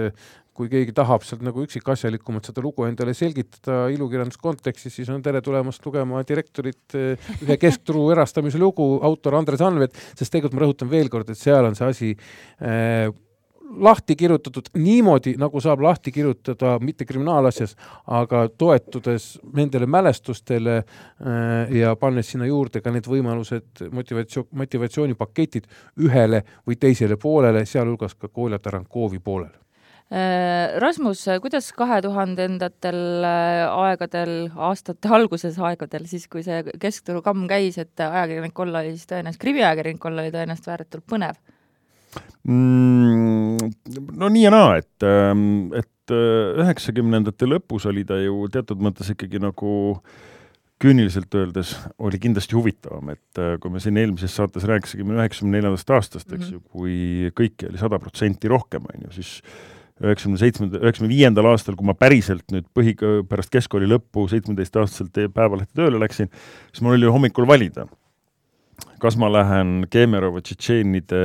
[0.57, 5.85] kui keegi tahab sealt nagu üksikasjalikumalt seda lugu endale selgitada ilukirjanduskontekstis, siis on tere tulemast
[5.87, 11.13] lugema direktorit eh, ühe keskturu erastamise lugu, autor Andres Anvet, sest tegelikult ma rõhutan veel
[11.13, 12.11] kord, et seal on see asi
[12.65, 13.13] äh,
[13.67, 17.75] lahti kirjutatud niimoodi, nagu saab lahti kirjutada mitte kriminaalasjas,
[18.07, 25.69] aga toetudes nendele mälestustele äh, ja pannes sinna juurde ka need võimalused, motivatsioon, motivatsioonipaketid
[26.07, 29.66] ühele või teisele poolele, sealhulgas ka Kolja Tarankovi poolele
[30.07, 37.75] Rasmus, kuidas kahe tuhandendatel äh, aegadel, aastate alguses aegadel, siis kui see keskturu kamm käis,
[37.83, 41.35] et ajakirjanik olla oli siis tõenäoliselt, krimiajakirjanik olla oli tõenäoliselt ääretult põnev
[42.47, 43.67] mm,?
[44.23, 49.11] no nii ja naa, et, ähm, et äh, üheksakümnendate lõpus oli ta ju teatud mõttes
[49.11, 49.75] ikkagi nagu
[50.79, 56.29] küüniliselt öeldes oli kindlasti huvitavam, et kui me siin eelmises saates rääkisime üheksakümne neljandast aastast,
[56.31, 59.41] eks ju -hmm., kui kõiki oli sada protsenti rohkem, on ju, siis
[60.05, 62.97] üheksakümne seitsmenda, üheksakümne viiendal aastal, kui ma päriselt nüüd põhi,
[63.29, 66.29] pärast keskkooli lõppu seitsmeteistaastaselt Päevalehte tööle läksin,
[66.71, 67.87] siis mul oli hommikul valida,
[69.01, 71.23] kas ma lähen Kemerova tšetšeenide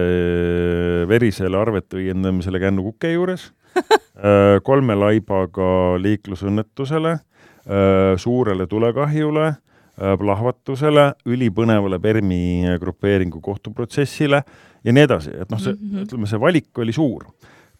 [1.11, 3.49] verisele arvete õiendamisele kännukuke juures
[3.81, 12.43] äh, kolme laibaga liiklusõnnetusele, äh, suurele tulekahjule, äh, plahvatusele, ülipõnevale Permi
[12.79, 14.43] grupeeringu kohtuprotsessile
[14.83, 16.07] ja nii edasi, et noh, see mm, -hmm.
[16.07, 17.27] ütleme, see valik oli suur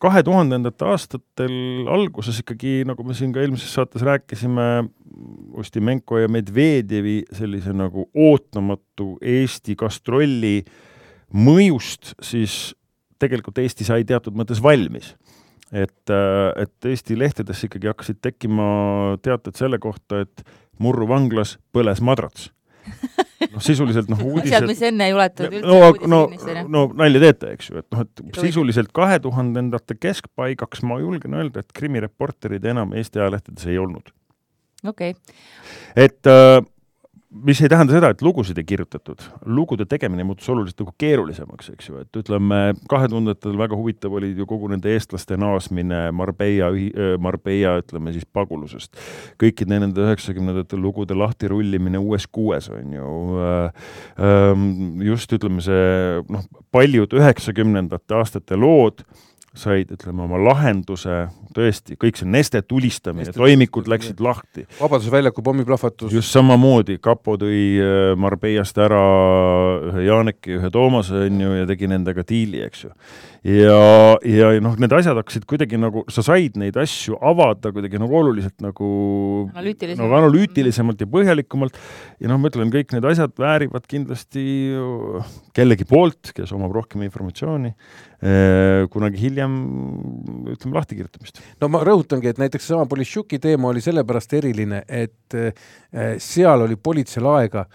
[0.02, 1.54] kahe tuhandendate aastatel
[1.92, 4.68] alguses ikkagi, nagu me siin ka eelmises saates rääkisime,
[5.62, 10.62] Ustimenko ja Medvedjevi sellise nagu ootamatu Eesti gastrolli
[11.36, 12.74] mõjust, siis
[13.22, 15.14] tegelikult Eesti sai teatud mõttes valmis.
[15.72, 16.12] et,
[16.60, 18.66] et Eesti lehtedesse ikkagi hakkasid tekkima
[19.24, 20.44] teated selle kohta, et
[20.82, 22.50] Murru vanglas põles madrats
[23.54, 27.54] noh, sisuliselt noh, uudised asjad, mis enne ei ulatunud üldse no, no, no nalja teete,
[27.58, 32.95] eks ju, et noh, et sisuliselt kahe tuhandendate keskpaigaks ma julgen öelda, et krimireporterid enam
[32.97, 34.13] Eesti ajalehtedes ei olnud.
[34.88, 35.41] okei okay..
[35.95, 36.60] et äh,
[37.32, 39.24] mis ei tähenda seda, et lugusid ei kirjutatud,
[39.56, 42.60] lugude tegemine muutus oluliselt nagu keerulisemaks, eks ju, et ütleme,
[42.91, 46.72] kahe tuhandendatel väga huvitav oli ju kogu nende eestlaste naasmine Marbella,
[47.24, 49.00] Marbella, ütleme siis pagulusest.
[49.41, 53.10] kõikide nende üheksakümnendatel lugude lahtirullimine uues kuues on ju,
[55.08, 59.06] just ütleme, see noh, paljud üheksakümnendate aastate lood
[59.58, 64.64] said, ütleme, oma lahenduse, tõesti, kõik see neste tulistamine, toimikud läksid lahti.
[64.80, 66.14] Vabaduse väljaku pommiplahvatus.
[66.14, 69.02] just samamoodi, kapo tõi äh, Marbeiast ära
[69.92, 72.94] ühe Janeki, ühe Toomase, on ju, ja tegi nendega diili, eks ju.
[73.43, 73.82] Ja,
[74.27, 78.58] ja noh, need asjad hakkasid kuidagi nagu, sa said neid asju avada kuidagi nagu oluliselt
[78.63, 78.91] nagu
[79.51, 81.82] analüütilisemalt nagu analüütilisemalt ja põhjalikumalt
[82.21, 84.45] ja noh, ma ütlen, kõik need asjad väärivad kindlasti
[85.58, 87.73] kellegi poolt, kes omab rohkem informatsiooni,
[88.21, 91.41] äh, kunagi hiljem hiljem ütleme lahtikirjutamist.
[91.62, 96.75] no ma rõhutangi, et näiteks seesama Politšuki teema oli sellepärast eriline, et eh, seal oli
[96.75, 97.65] politseil aega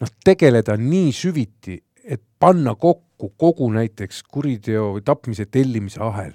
[0.00, 6.34] noh, tegeleda nii süviti, et panna kokku kogu näiteks kuriteo või tapmise tellimise ahel.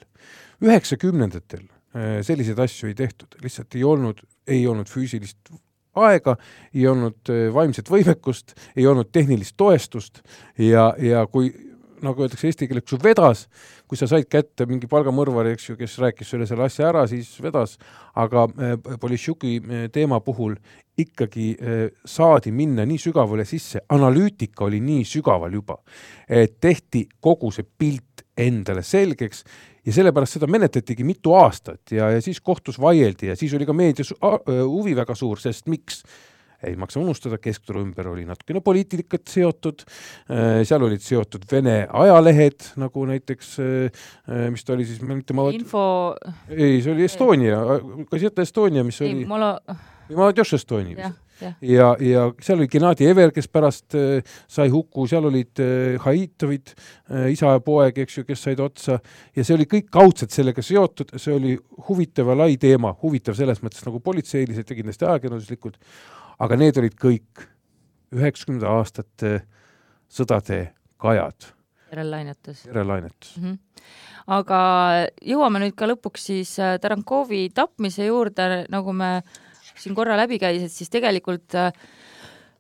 [0.62, 5.54] üheksakümnendatel eh, selliseid asju ei tehtud, lihtsalt ei olnud, ei olnud füüsilist
[5.96, 6.38] aega,
[6.74, 10.22] ei olnud eh, vaimset võimekust, ei olnud tehnilist toestust
[10.58, 11.52] ja, ja kui
[12.06, 13.46] nagu öeldakse eesti keeles, kui vedas,
[13.90, 17.30] kui sa said kätte mingi palgamõrvari, eks ju, kes rääkis sulle selle asja ära, siis
[17.44, 17.78] vedas,
[18.20, 20.56] aga äh, Politšuki äh, teema puhul
[21.00, 25.80] ikkagi äh, saadi minna nii sügavale sisse, analüütika oli nii sügaval juba,
[26.30, 29.44] et tehti kogu see pilt endale selgeks
[29.86, 33.74] ja sellepärast seda menetletigi mitu aastat ja, ja siis kohtus vaieldi ja siis oli ka
[33.76, 36.04] meedias huvi väga suur, sest miks
[36.67, 39.86] ei maksa unustada, keskturu ümber oli natukene poliitikat seotud,
[40.30, 44.04] äh, seal olid seotud Vene ajalehed, nagu näiteks, äh,
[44.54, 45.86] mis ta oli siis, mitte ma info
[46.50, 47.63] ei, see oli Estonia,
[48.12, 49.28] Gazeta Estonia, mis ei, oli?
[49.30, 49.56] Molo...
[50.12, 51.19] Maladjoš Estonia vist.
[51.41, 55.97] Ja, ja, ja seal oli Gennadi Ever, kes pärast äh, sai huku, seal olid äh,
[56.04, 59.00] Haitovid äh,, isa ja poeg, eks ju, kes said otsa.
[59.36, 61.56] Ja see oli kõik kaudselt sellega seotud, see oli
[61.88, 65.82] huvitav ja lai teema, huvitav selles mõttes nagu politseiliselt ja kindlasti ajakirjanduslikult
[66.41, 67.45] aga need olid kõik
[68.12, 69.34] üheksakümnenda aastate
[70.12, 70.62] sõdade
[71.01, 71.51] kajad.
[71.91, 72.65] järellainetus.
[72.65, 73.47] järellainetus mm.
[73.47, 73.58] -hmm.
[74.38, 74.60] aga
[75.21, 79.21] jõuame nüüd ka lõpuks siis äh, Tarankovi tapmise juurde, nagu me
[79.75, 81.71] siin korra läbi käis, et siis tegelikult äh,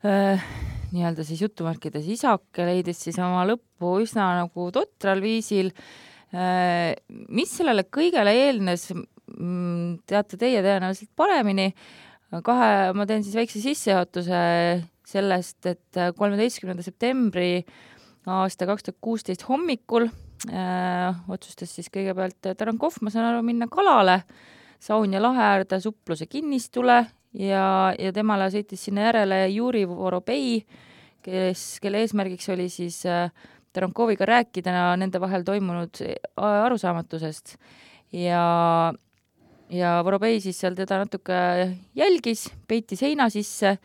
[0.05, 0.45] äh,
[0.91, 5.71] nii-öelda siis jutumärkides isake leidis siis oma lõppu üsna nagu totral viisil
[6.33, 6.95] äh,.
[7.29, 8.91] mis sellele kõigele eelnes,
[10.07, 11.71] teate teie tõenäoliselt paremini
[12.39, 14.41] kahe, ma teen siis väikse sissejuhatuse
[15.11, 17.65] sellest, et kolmeteistkümnenda septembri
[18.29, 24.21] aasta kaks tuhat kuusteist hommikul äh, otsustas siis kõigepealt Tarankov, ma saan aru, minna kalale
[24.81, 27.03] Saunja lahe äärde supluse kinnistule
[27.37, 27.65] ja,
[27.99, 30.61] ja temale sõitis sinna järele Juri Vorobei,
[31.21, 33.29] kes, kelle eesmärgiks oli siis äh,
[33.71, 36.01] Tarankoviga rääkida nende vahel toimunud
[36.35, 37.55] arusaamatusest.
[38.11, 38.41] Ja
[39.71, 41.37] ja Vorobei siis seal teda natuke
[41.97, 43.77] jälgis, peiti seina sisse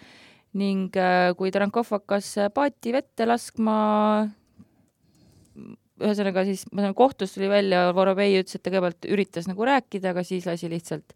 [0.56, 3.76] ning äh, kui Tarankov hakkas paati vette laskma,
[6.00, 10.12] ühesõnaga siis, ma saan, kohtus tuli välja, Vorobei ütles, et ta kõigepealt üritas nagu rääkida,
[10.12, 11.14] aga siis lasi lihtsalt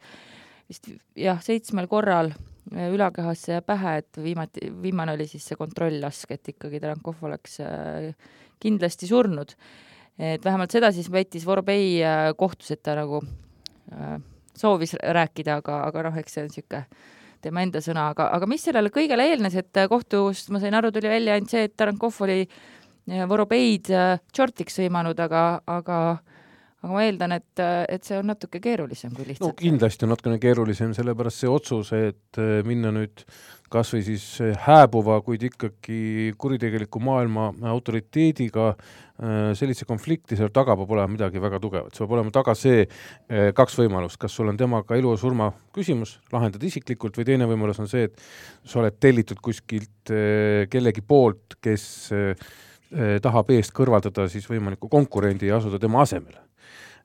[0.71, 0.87] vist
[1.19, 6.55] jah, seitsmel korral äh, ülakehasse ja pähe, et viimati, viimane oli siis see kontrolllask, et
[6.55, 8.13] ikkagi Tarankov oleks äh,
[8.61, 9.57] kindlasti surnud.
[10.21, 12.03] et vähemalt seda siis väitis Vorobei
[12.37, 13.23] kohtus, et ta nagu
[14.57, 16.85] soovis rääkida, aga, aga noh, eks see on niisugune
[17.41, 21.09] tema enda sõna, aga, aga mis sellele kõigele eelnes, et kohtust, ma sain aru, tuli
[21.09, 25.45] välja ainult see, et Tarankov oli eh, Vorobeid tšortiks eh, sõimanud, aga,
[25.79, 26.01] aga
[26.81, 27.63] aga ma eeldan, et,
[27.93, 31.93] et see on natuke keerulisem kui lihtsalt no kindlasti on natukene keerulisem, sellepärast see otsus,
[31.97, 33.25] et eh, minna nüüd
[33.71, 34.25] kas või siis
[34.65, 41.61] hääbuva, kuid ikkagi kuritegeliku maailma autoriteediga äh, sellise konflikti, seal taga peab olema midagi väga
[41.63, 42.83] tugevat, seal peab olema taga see
[43.55, 47.79] kaks võimalust, kas sul on temaga elu ja surma küsimus, lahendad isiklikult, või teine võimalus
[47.85, 48.27] on see, et
[48.67, 50.15] sa oled tellitud kuskilt
[50.73, 51.85] kellegi poolt, kes
[53.23, 56.50] tahab eest kõrvaldada siis võimaliku konkurendi ja asuda tema asemele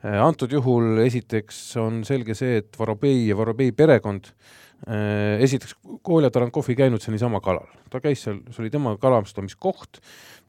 [0.03, 6.29] antud juhul esiteks on selge see, et Vorobei ja Vorobei perekond äh, Äh, esiteks, Kolja
[6.29, 9.97] Tarankov ei käinud seal niisama kalal, ta käis seal, see oli tema kalastamiskoht,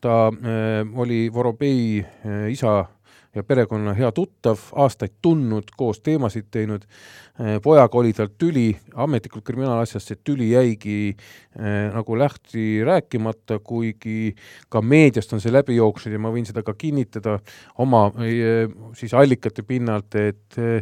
[0.05, 2.75] ta äh, oli Vorobei äh, isa
[3.37, 6.85] ja perekonna hea tuttav, aastaid tundnud, koos teemasid teinud,
[7.63, 14.33] pojaga oli tal tüli, ametlikult kriminaalasjast see tüli jäigi äh, nagu lähti rääkimata, kuigi
[14.73, 17.37] ka meediast on see läbi jooksnud ja ma võin seda ka kinnitada
[17.83, 20.81] oma äh, siis allikate pinnalt, et äh,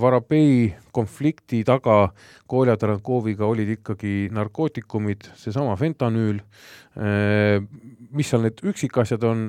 [0.00, 2.08] Varabei konflikti taga
[2.48, 6.38] Kolja Tarankoviga olid ikkagi narkootikumid, seesama fentanüül,
[8.14, 9.42] mis seal need üksikasjad on,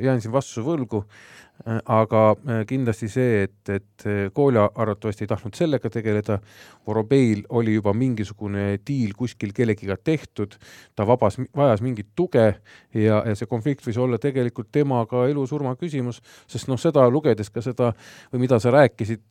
[0.00, 1.02] jään siin vastuse võlgu.
[1.02, 6.38] Äh, aga äh, kindlasti see, et, et äh, Kolja arvatavasti ei tahtnud sellega tegeleda,
[6.86, 10.56] Vorobeil oli juba mingisugune diil kuskil kellegiga tehtud,
[10.96, 12.46] ta vabas, vajas mingit tuge
[12.94, 17.62] ja, ja see konflikt võis olla tegelikult temaga elu-surma küsimus, sest noh, seda lugedes ka
[17.62, 17.92] seda
[18.32, 19.28] või mida sa rääkisid,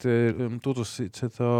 [0.64, 1.52] tutvustasid seda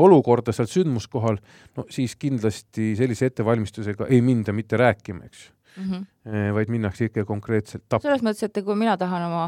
[0.00, 1.40] olukorda seal sündmuskohal,
[1.76, 6.54] no siis kindlasti sellise ettevalmistusega ei minda mitte rääkima, eks mm, -hmm.
[6.54, 8.02] vaid minnakse ikka konkreetselt tappa.
[8.02, 9.44] selles mõttes, et kui mina tahan oma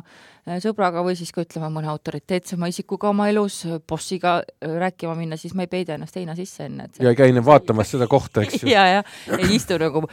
[0.48, 5.36] äh, sõbraga või siis ka ütleme, mõne autoriteetsema isikuga oma elus, äh, bossiga rääkima minna,
[5.36, 7.04] siis ma ei peida ennast heina sisse enne, see...
[7.04, 9.02] ja ei käi vaatamas seda kohta, eks ju ja, ja
[9.38, 10.04] ei istu nagu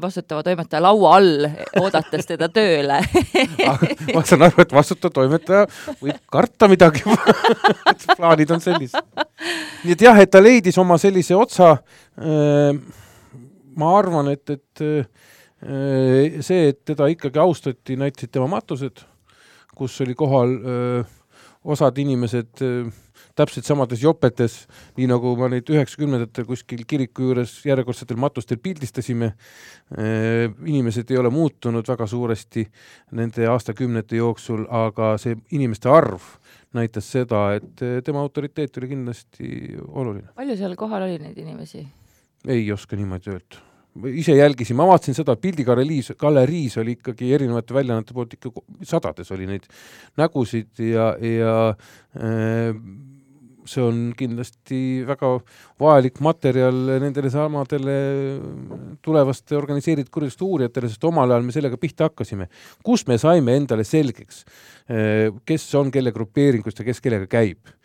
[0.00, 1.48] vastutava toimetaja laua all,
[1.80, 3.00] oodates teda tööle
[4.14, 5.66] ma saan aru, et vastutav toimetaja
[6.00, 7.02] võib karta midagi
[8.16, 9.02] plaanid on sellised.
[9.84, 13.04] nii et jah, et ta leidis oma sellise otsa äh,
[13.76, 19.04] ma arvan, et, et äh, see, et teda ikkagi austati, näitasid tema matused,
[19.76, 21.16] kus oli kohal öö, äh,
[21.64, 23.02] osad inimesed öö, äh,
[23.36, 24.54] täpselt samades jopetes,
[24.96, 29.32] nii nagu ma neid üheksakümnendatel kuskil kiriku juures järjekordsetel matustel pildistasime.
[30.66, 32.64] inimesed ei ole muutunud väga suuresti
[33.12, 36.24] nende aastakümnete jooksul, aga see inimeste arv
[36.76, 40.32] näitas seda, et tema autoriteet oli kindlasti oluline.
[40.34, 41.84] palju seal kohal oli neid inimesi?
[42.46, 43.62] Ei oska niimoodi öelda.
[44.12, 48.52] ise jälgisin, ma vaatasin seda, pildigaleriis, galeriis oli ikkagi erinevate väljaannete poolt ikka
[48.84, 49.64] sadades oli neid
[50.20, 52.76] nägusid ja, ja äh,
[53.66, 55.30] see on kindlasti väga
[55.80, 57.96] vajalik materjal nendele samadele
[59.04, 62.48] tulevaste organiseeritud kuritegude uurijatele, sest omal ajal me sellega pihta hakkasime.
[62.84, 64.44] kus me saime endale selgeks,
[64.90, 67.76] äh, kes on kelle grupeeringust ja kes kellega käib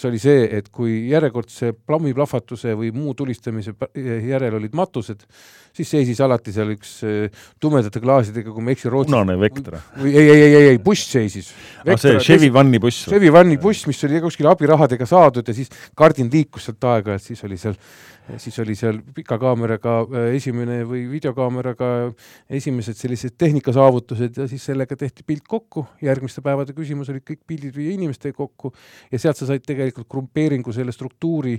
[0.00, 5.24] see oli see, et kui järjekordse plammiplahvatuse või muu tulistamise järel olid matused,
[5.76, 9.82] siis seisis alati seal üks äh, tumedate klaasidega, kui ma ei eksi, Rootsi punane Vectra.
[10.00, 11.50] või ei, ei, ei, ei, ei, buss seisis.
[11.84, 13.08] Ah, see Chevy Vanni buss.
[13.10, 17.44] Chevy Vanni buss, mis oli kuskil abirahadega saadud ja siis kardin liikus sealt aeg-ajalt, siis
[17.48, 17.76] oli seal
[18.38, 21.90] siis oli seal pika kaameraga äh, esimene või videokaameraga
[22.60, 27.76] esimesed sellised tehnikasaavutused ja siis sellega tehti pilt kokku, järgmiste päevade küsimus oli kõik pildid
[27.76, 28.74] viia inimestega kokku
[29.12, 31.58] ja sealt sa said tegelikult grupeeringu selle struktuuri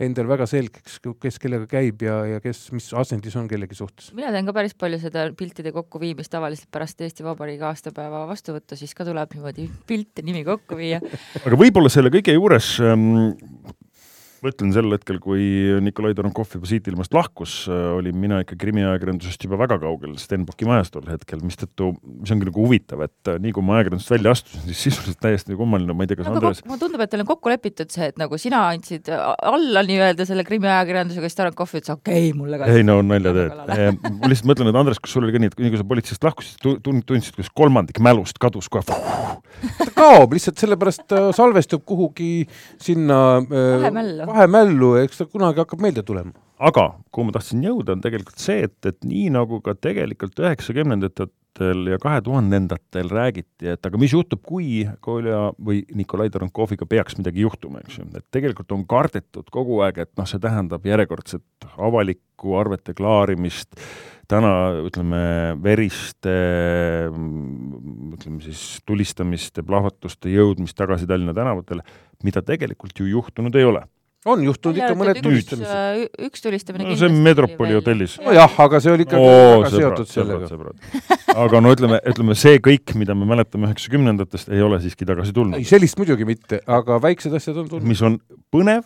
[0.00, 4.10] endal väga selgeks, kes kellega käib ja, ja kes, mis asendis on kellegi suhtes.
[4.16, 8.94] mina teen ka päris palju seda piltide kokkuviimist tavaliselt pärast Eesti Vabariigi aastapäeva vastuvõttu, siis
[8.96, 11.02] ka tuleb niimoodi pilt ja nimi kokku viia.
[11.44, 13.34] aga võib-olla selle kõige juures ähm,
[14.44, 15.44] mõtlen sel hetkel, kui
[15.84, 20.68] Nikolai Toronkov juba siit ilmast lahkus, äh, olin mina ikka krimiajakirjandusest juba väga kaugel Stenbocki
[20.68, 21.92] majas tol hetkel, mistõttu
[22.24, 25.58] see ongi nagu huvitav, et äh, nii kui ma ajakirjandusest välja astusin, siis sisuliselt täiesti
[25.58, 28.10] kummaline, ma ei tea, kas no, Andres mulle tundub, et teil on kokku lepitud see,
[28.12, 32.70] et nagu sina andsid alla nii-öelda selle krimiajakirjandusega, siis Toronkov ütles okei okay,, mulle ka.
[32.72, 33.60] ei no nalja teed.
[33.60, 36.28] ma lihtsalt mõtlen, et Andres, kas sul oli ka nii, et nii kui sa politseist
[36.28, 38.98] lahkusid, tundsid, kuidas kolmandik mälust kadus kohe ta
[39.96, 42.46] kaob lihtsalt sellepärast äh, salvestub kuhugi
[42.80, 43.18] sinna
[43.50, 46.32] vahemällu vahemällu, eks ta kunagi hakkab meelde tulema.
[46.60, 51.86] aga kuhu ma tahtsin jõuda, on tegelikult see, et, et nii nagu ka tegelikult üheksakümnendatel
[51.88, 57.46] ja kahe tuhandendatel räägiti, et aga mis juhtub, kui Kolja või Nikolai Tarankoviga peaks midagi
[57.46, 62.58] juhtuma, eks ju, et tegelikult on kardetud kogu aeg, et noh, see tähendab järjekordset avalikku
[62.60, 63.72] arvete klaarimist,
[64.30, 64.52] täna
[64.84, 65.22] ütleme,
[65.64, 66.34] veriste
[67.10, 71.88] ütleme siis tulistamiste, plahvatuste jõudmist tagasi Tallinna tänavatele,
[72.22, 73.86] mida tegelikult ju juhtunud ei ole
[74.28, 75.72] on juhtunud ikka mõned tulistamised.
[75.72, 78.18] Äh, üks tulistamine no see on Metropoli hotellis.
[78.20, 81.36] nojah, aga see oli ikkagi Oo, väga sõbrad, seotud sellega.
[81.44, 85.56] aga no ütleme, ütleme see kõik, mida me mäletame üheksakümnendatest, ei ole siiski tagasi tulnud.
[85.56, 87.88] ei, sellist muidugi mitte, aga väiksed asjad on tulnud.
[87.88, 88.20] mis on
[88.52, 88.84] põnev,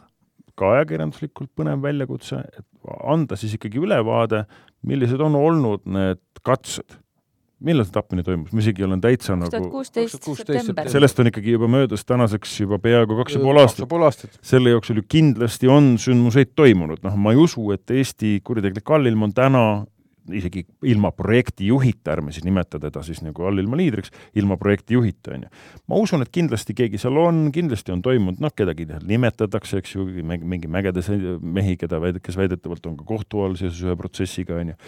[0.54, 4.44] ka ajakirjanduslikult põnev väljakutse, et anda siis ikkagi ülevaade,
[4.86, 7.00] millised on olnud need katsed
[7.66, 9.82] millal see tapmine toimus, ma isegi olen täitsa nagu
[10.92, 13.96] sellest on ikkagi juba möödas tänaseks juba peaaegu kaks ja pool aastat.
[14.08, 14.38] aastat..
[14.42, 19.28] selle jooksul ju kindlasti on sündmuseid toimunud, noh, ma ei usu, et Eesti kuritegelik allilm
[19.28, 19.64] on täna
[20.32, 25.50] isegi ilma projektijuhita, ärme siis nimeta teda siis nagu allilma liidriks, ilma projektijuhita, on ju.
[25.90, 30.06] ma usun, et kindlasti keegi seal on, kindlasti on toimunud, noh, kedagi nimetatakse, eks ju,
[30.24, 31.10] mingi mägedes
[31.40, 34.80] mehi, keda väid-, kes väidetavalt on ka kohtu all seoses ühe protsessiga, on ju.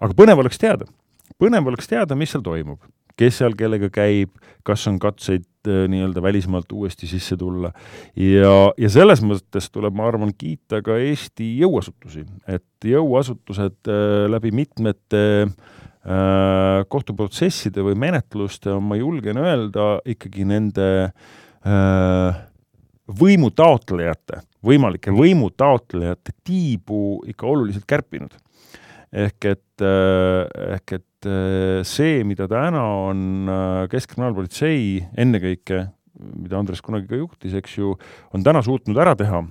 [0.00, 0.86] aga põnev oleks teada
[1.40, 2.80] põnev oleks teada, mis seal toimub,
[3.16, 4.32] kes seal kellega käib,
[4.66, 7.72] kas on katseid äh, nii-öelda välismaalt uuesti sisse tulla.
[8.18, 14.52] Ja, ja selles mõttes tuleb, ma arvan, kiita ka Eesti jõuasutusi, et jõuasutused äh, läbi
[14.54, 22.44] mitmete äh, kohtuprotsesside või menetluste, ma julgen öelda, ikkagi nende äh,
[23.06, 28.34] võimutaotlejate, võimalike võimutaotlejate tiibu ikka oluliselt kärpinud.
[29.16, 31.15] ehk et, ehk et
[31.86, 33.50] see, mida täna on
[33.92, 35.82] Keskkriminaalpolitsei ennekõike,
[36.42, 37.94] mida Andres kunagi ka juhtis, eks ju,
[38.34, 39.42] on täna suutnud ära teha,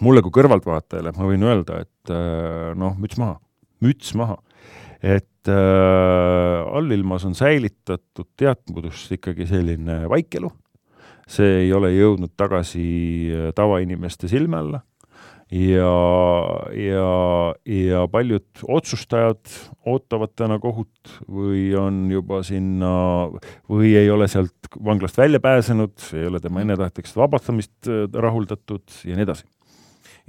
[0.00, 1.12] mulle kui kõrvaltvaatajale.
[1.18, 2.14] Ma võin öelda, et
[2.78, 3.36] noh, müts maha,
[3.84, 4.38] müts maha.
[5.02, 10.52] Et äh, allilmas on säilitatud teadvus ikkagi selline vaikelu,
[11.26, 12.86] see ei ole jõudnud tagasi
[13.34, 14.82] äh, tavainimeste silme alla
[15.52, 15.92] ja,
[16.72, 17.08] ja,
[17.68, 19.52] ja paljud otsustajad
[19.86, 22.92] ootavad täna kohut või on juba sinna
[23.70, 29.18] või ei ole sealt vanglast välja pääsenud, ei ole tema ennetahtlikust vabastamist äh, rahuldatud ja
[29.18, 29.48] nii edasi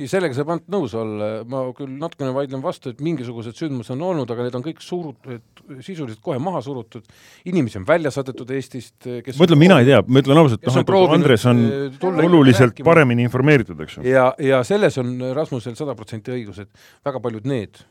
[0.09, 4.31] sellega saab ainult nõus olla, ma küll natukene vaidlen vastu, et mingisugused sündmused on olnud,
[4.33, 5.43] aga need on kõik surutud,
[5.85, 7.05] sisuliselt kohe maha surutud,
[7.49, 10.79] inimesi on välja saadetud Eestist, kes ma ütlen, mina ei tea, ma ütlen ausalt, noh,
[10.81, 12.89] et Andres on äh, oluliselt rääkima.
[12.89, 14.07] paremini informeeritud, eks ju.
[14.09, 17.83] ja, ja selles on Rasmusel sada protsenti õigus, et väga paljud need,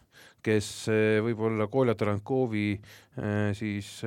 [0.42, 4.00] kes äh, võib-olla Kolja Tarankovi äh, siis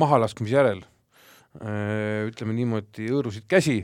[0.00, 0.84] mahalaskmise järel
[2.30, 3.80] ütleme niimoodi, hõõrusid käsi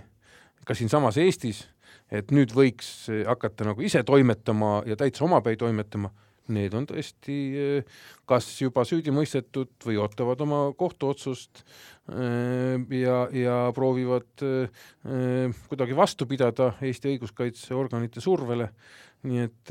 [0.62, 1.64] ka siinsamas Eestis
[2.12, 6.12] et nüüd võiks eh, hakata nagu ise toimetama ja täitsa omapäi toimetama,
[6.54, 7.96] need on tõesti eh,
[8.28, 11.64] kas juba süüdi mõistetud või ootavad oma kohtuotsust
[12.14, 14.46] eh, ja, ja proovivad
[15.66, 18.70] kuidagi vastu pidada Eesti õiguskaitseorganite survele.
[19.26, 19.70] nii et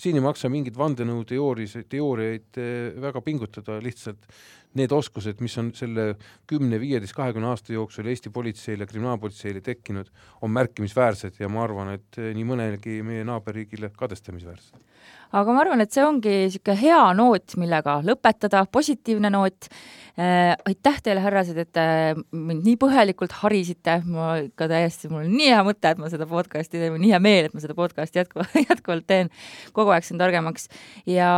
[0.00, 2.58] siin ei maksa mingeid vandenõuteooriaid, teooriaid
[2.98, 4.24] väga pingutada, lihtsalt
[4.76, 6.10] need oskused, mis on selle
[6.48, 10.10] kümne, viieteist, kahekümne aasta jooksul Eesti politseile, kriminaalpolitseile tekkinud,
[10.42, 14.84] on märkimisväärsed ja ma arvan, et nii mõnelegi meie naaberriigile kadestamisväärsed.
[15.32, 19.68] aga ma arvan, et see ongi niisugune hea noot, millega lõpetada, positiivne noot
[20.18, 20.56] äh,.
[20.68, 21.86] aitäh teile, härrased, et te
[22.32, 26.28] mind nii põhjalikult harisite, ma ikka täiesti, mul on nii hea mõte, et ma seda
[26.28, 29.32] podcast'i teen, nii hea meel, et ma seda podcast'i jätkuvalt, jätkuvalt teen,
[29.72, 30.68] kogu aeg saan targemaks
[31.08, 31.32] ja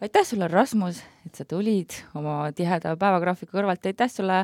[0.00, 4.38] aitäh sulle, Rasmus et sa tulid oma tiheda päevagraafiku kõrvalt, aitäh sulle,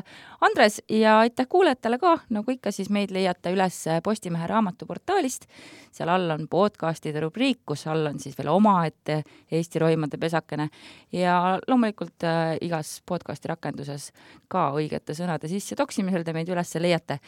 [0.45, 5.47] Andres, ja aitäh kuulajatele ka, nagu ikka, siis meid leiate üles Postimehe raamatuportaalist,
[5.91, 10.69] seal all on podcastide rubriik, kus all on siis veel omaette Eesti roimade pesakene
[11.15, 14.11] ja loomulikult äh, igas podcasti rakenduses
[14.51, 17.19] ka õigete sõnade sisse toksimisel te meid üles leiate.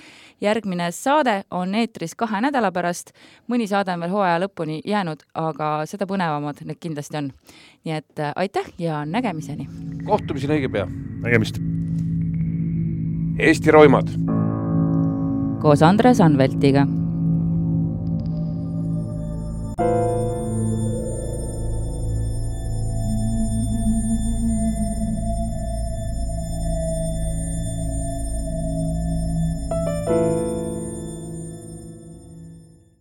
[0.41, 3.13] järgmine saade on eetris kahe nädala pärast,
[3.47, 7.33] mõni saade on veel hooaja lõpuni jäänud, aga seda põnevamad need kindlasti on.
[7.85, 9.38] nii et äh, aitäh ja nägemist!
[9.39, 9.67] Kohtumiseni.
[10.05, 10.87] kohtumiseni õige pea.
[11.23, 11.59] nägemist.
[13.39, 14.09] Eesti roimad.
[15.61, 16.85] koos Andres Anveltiga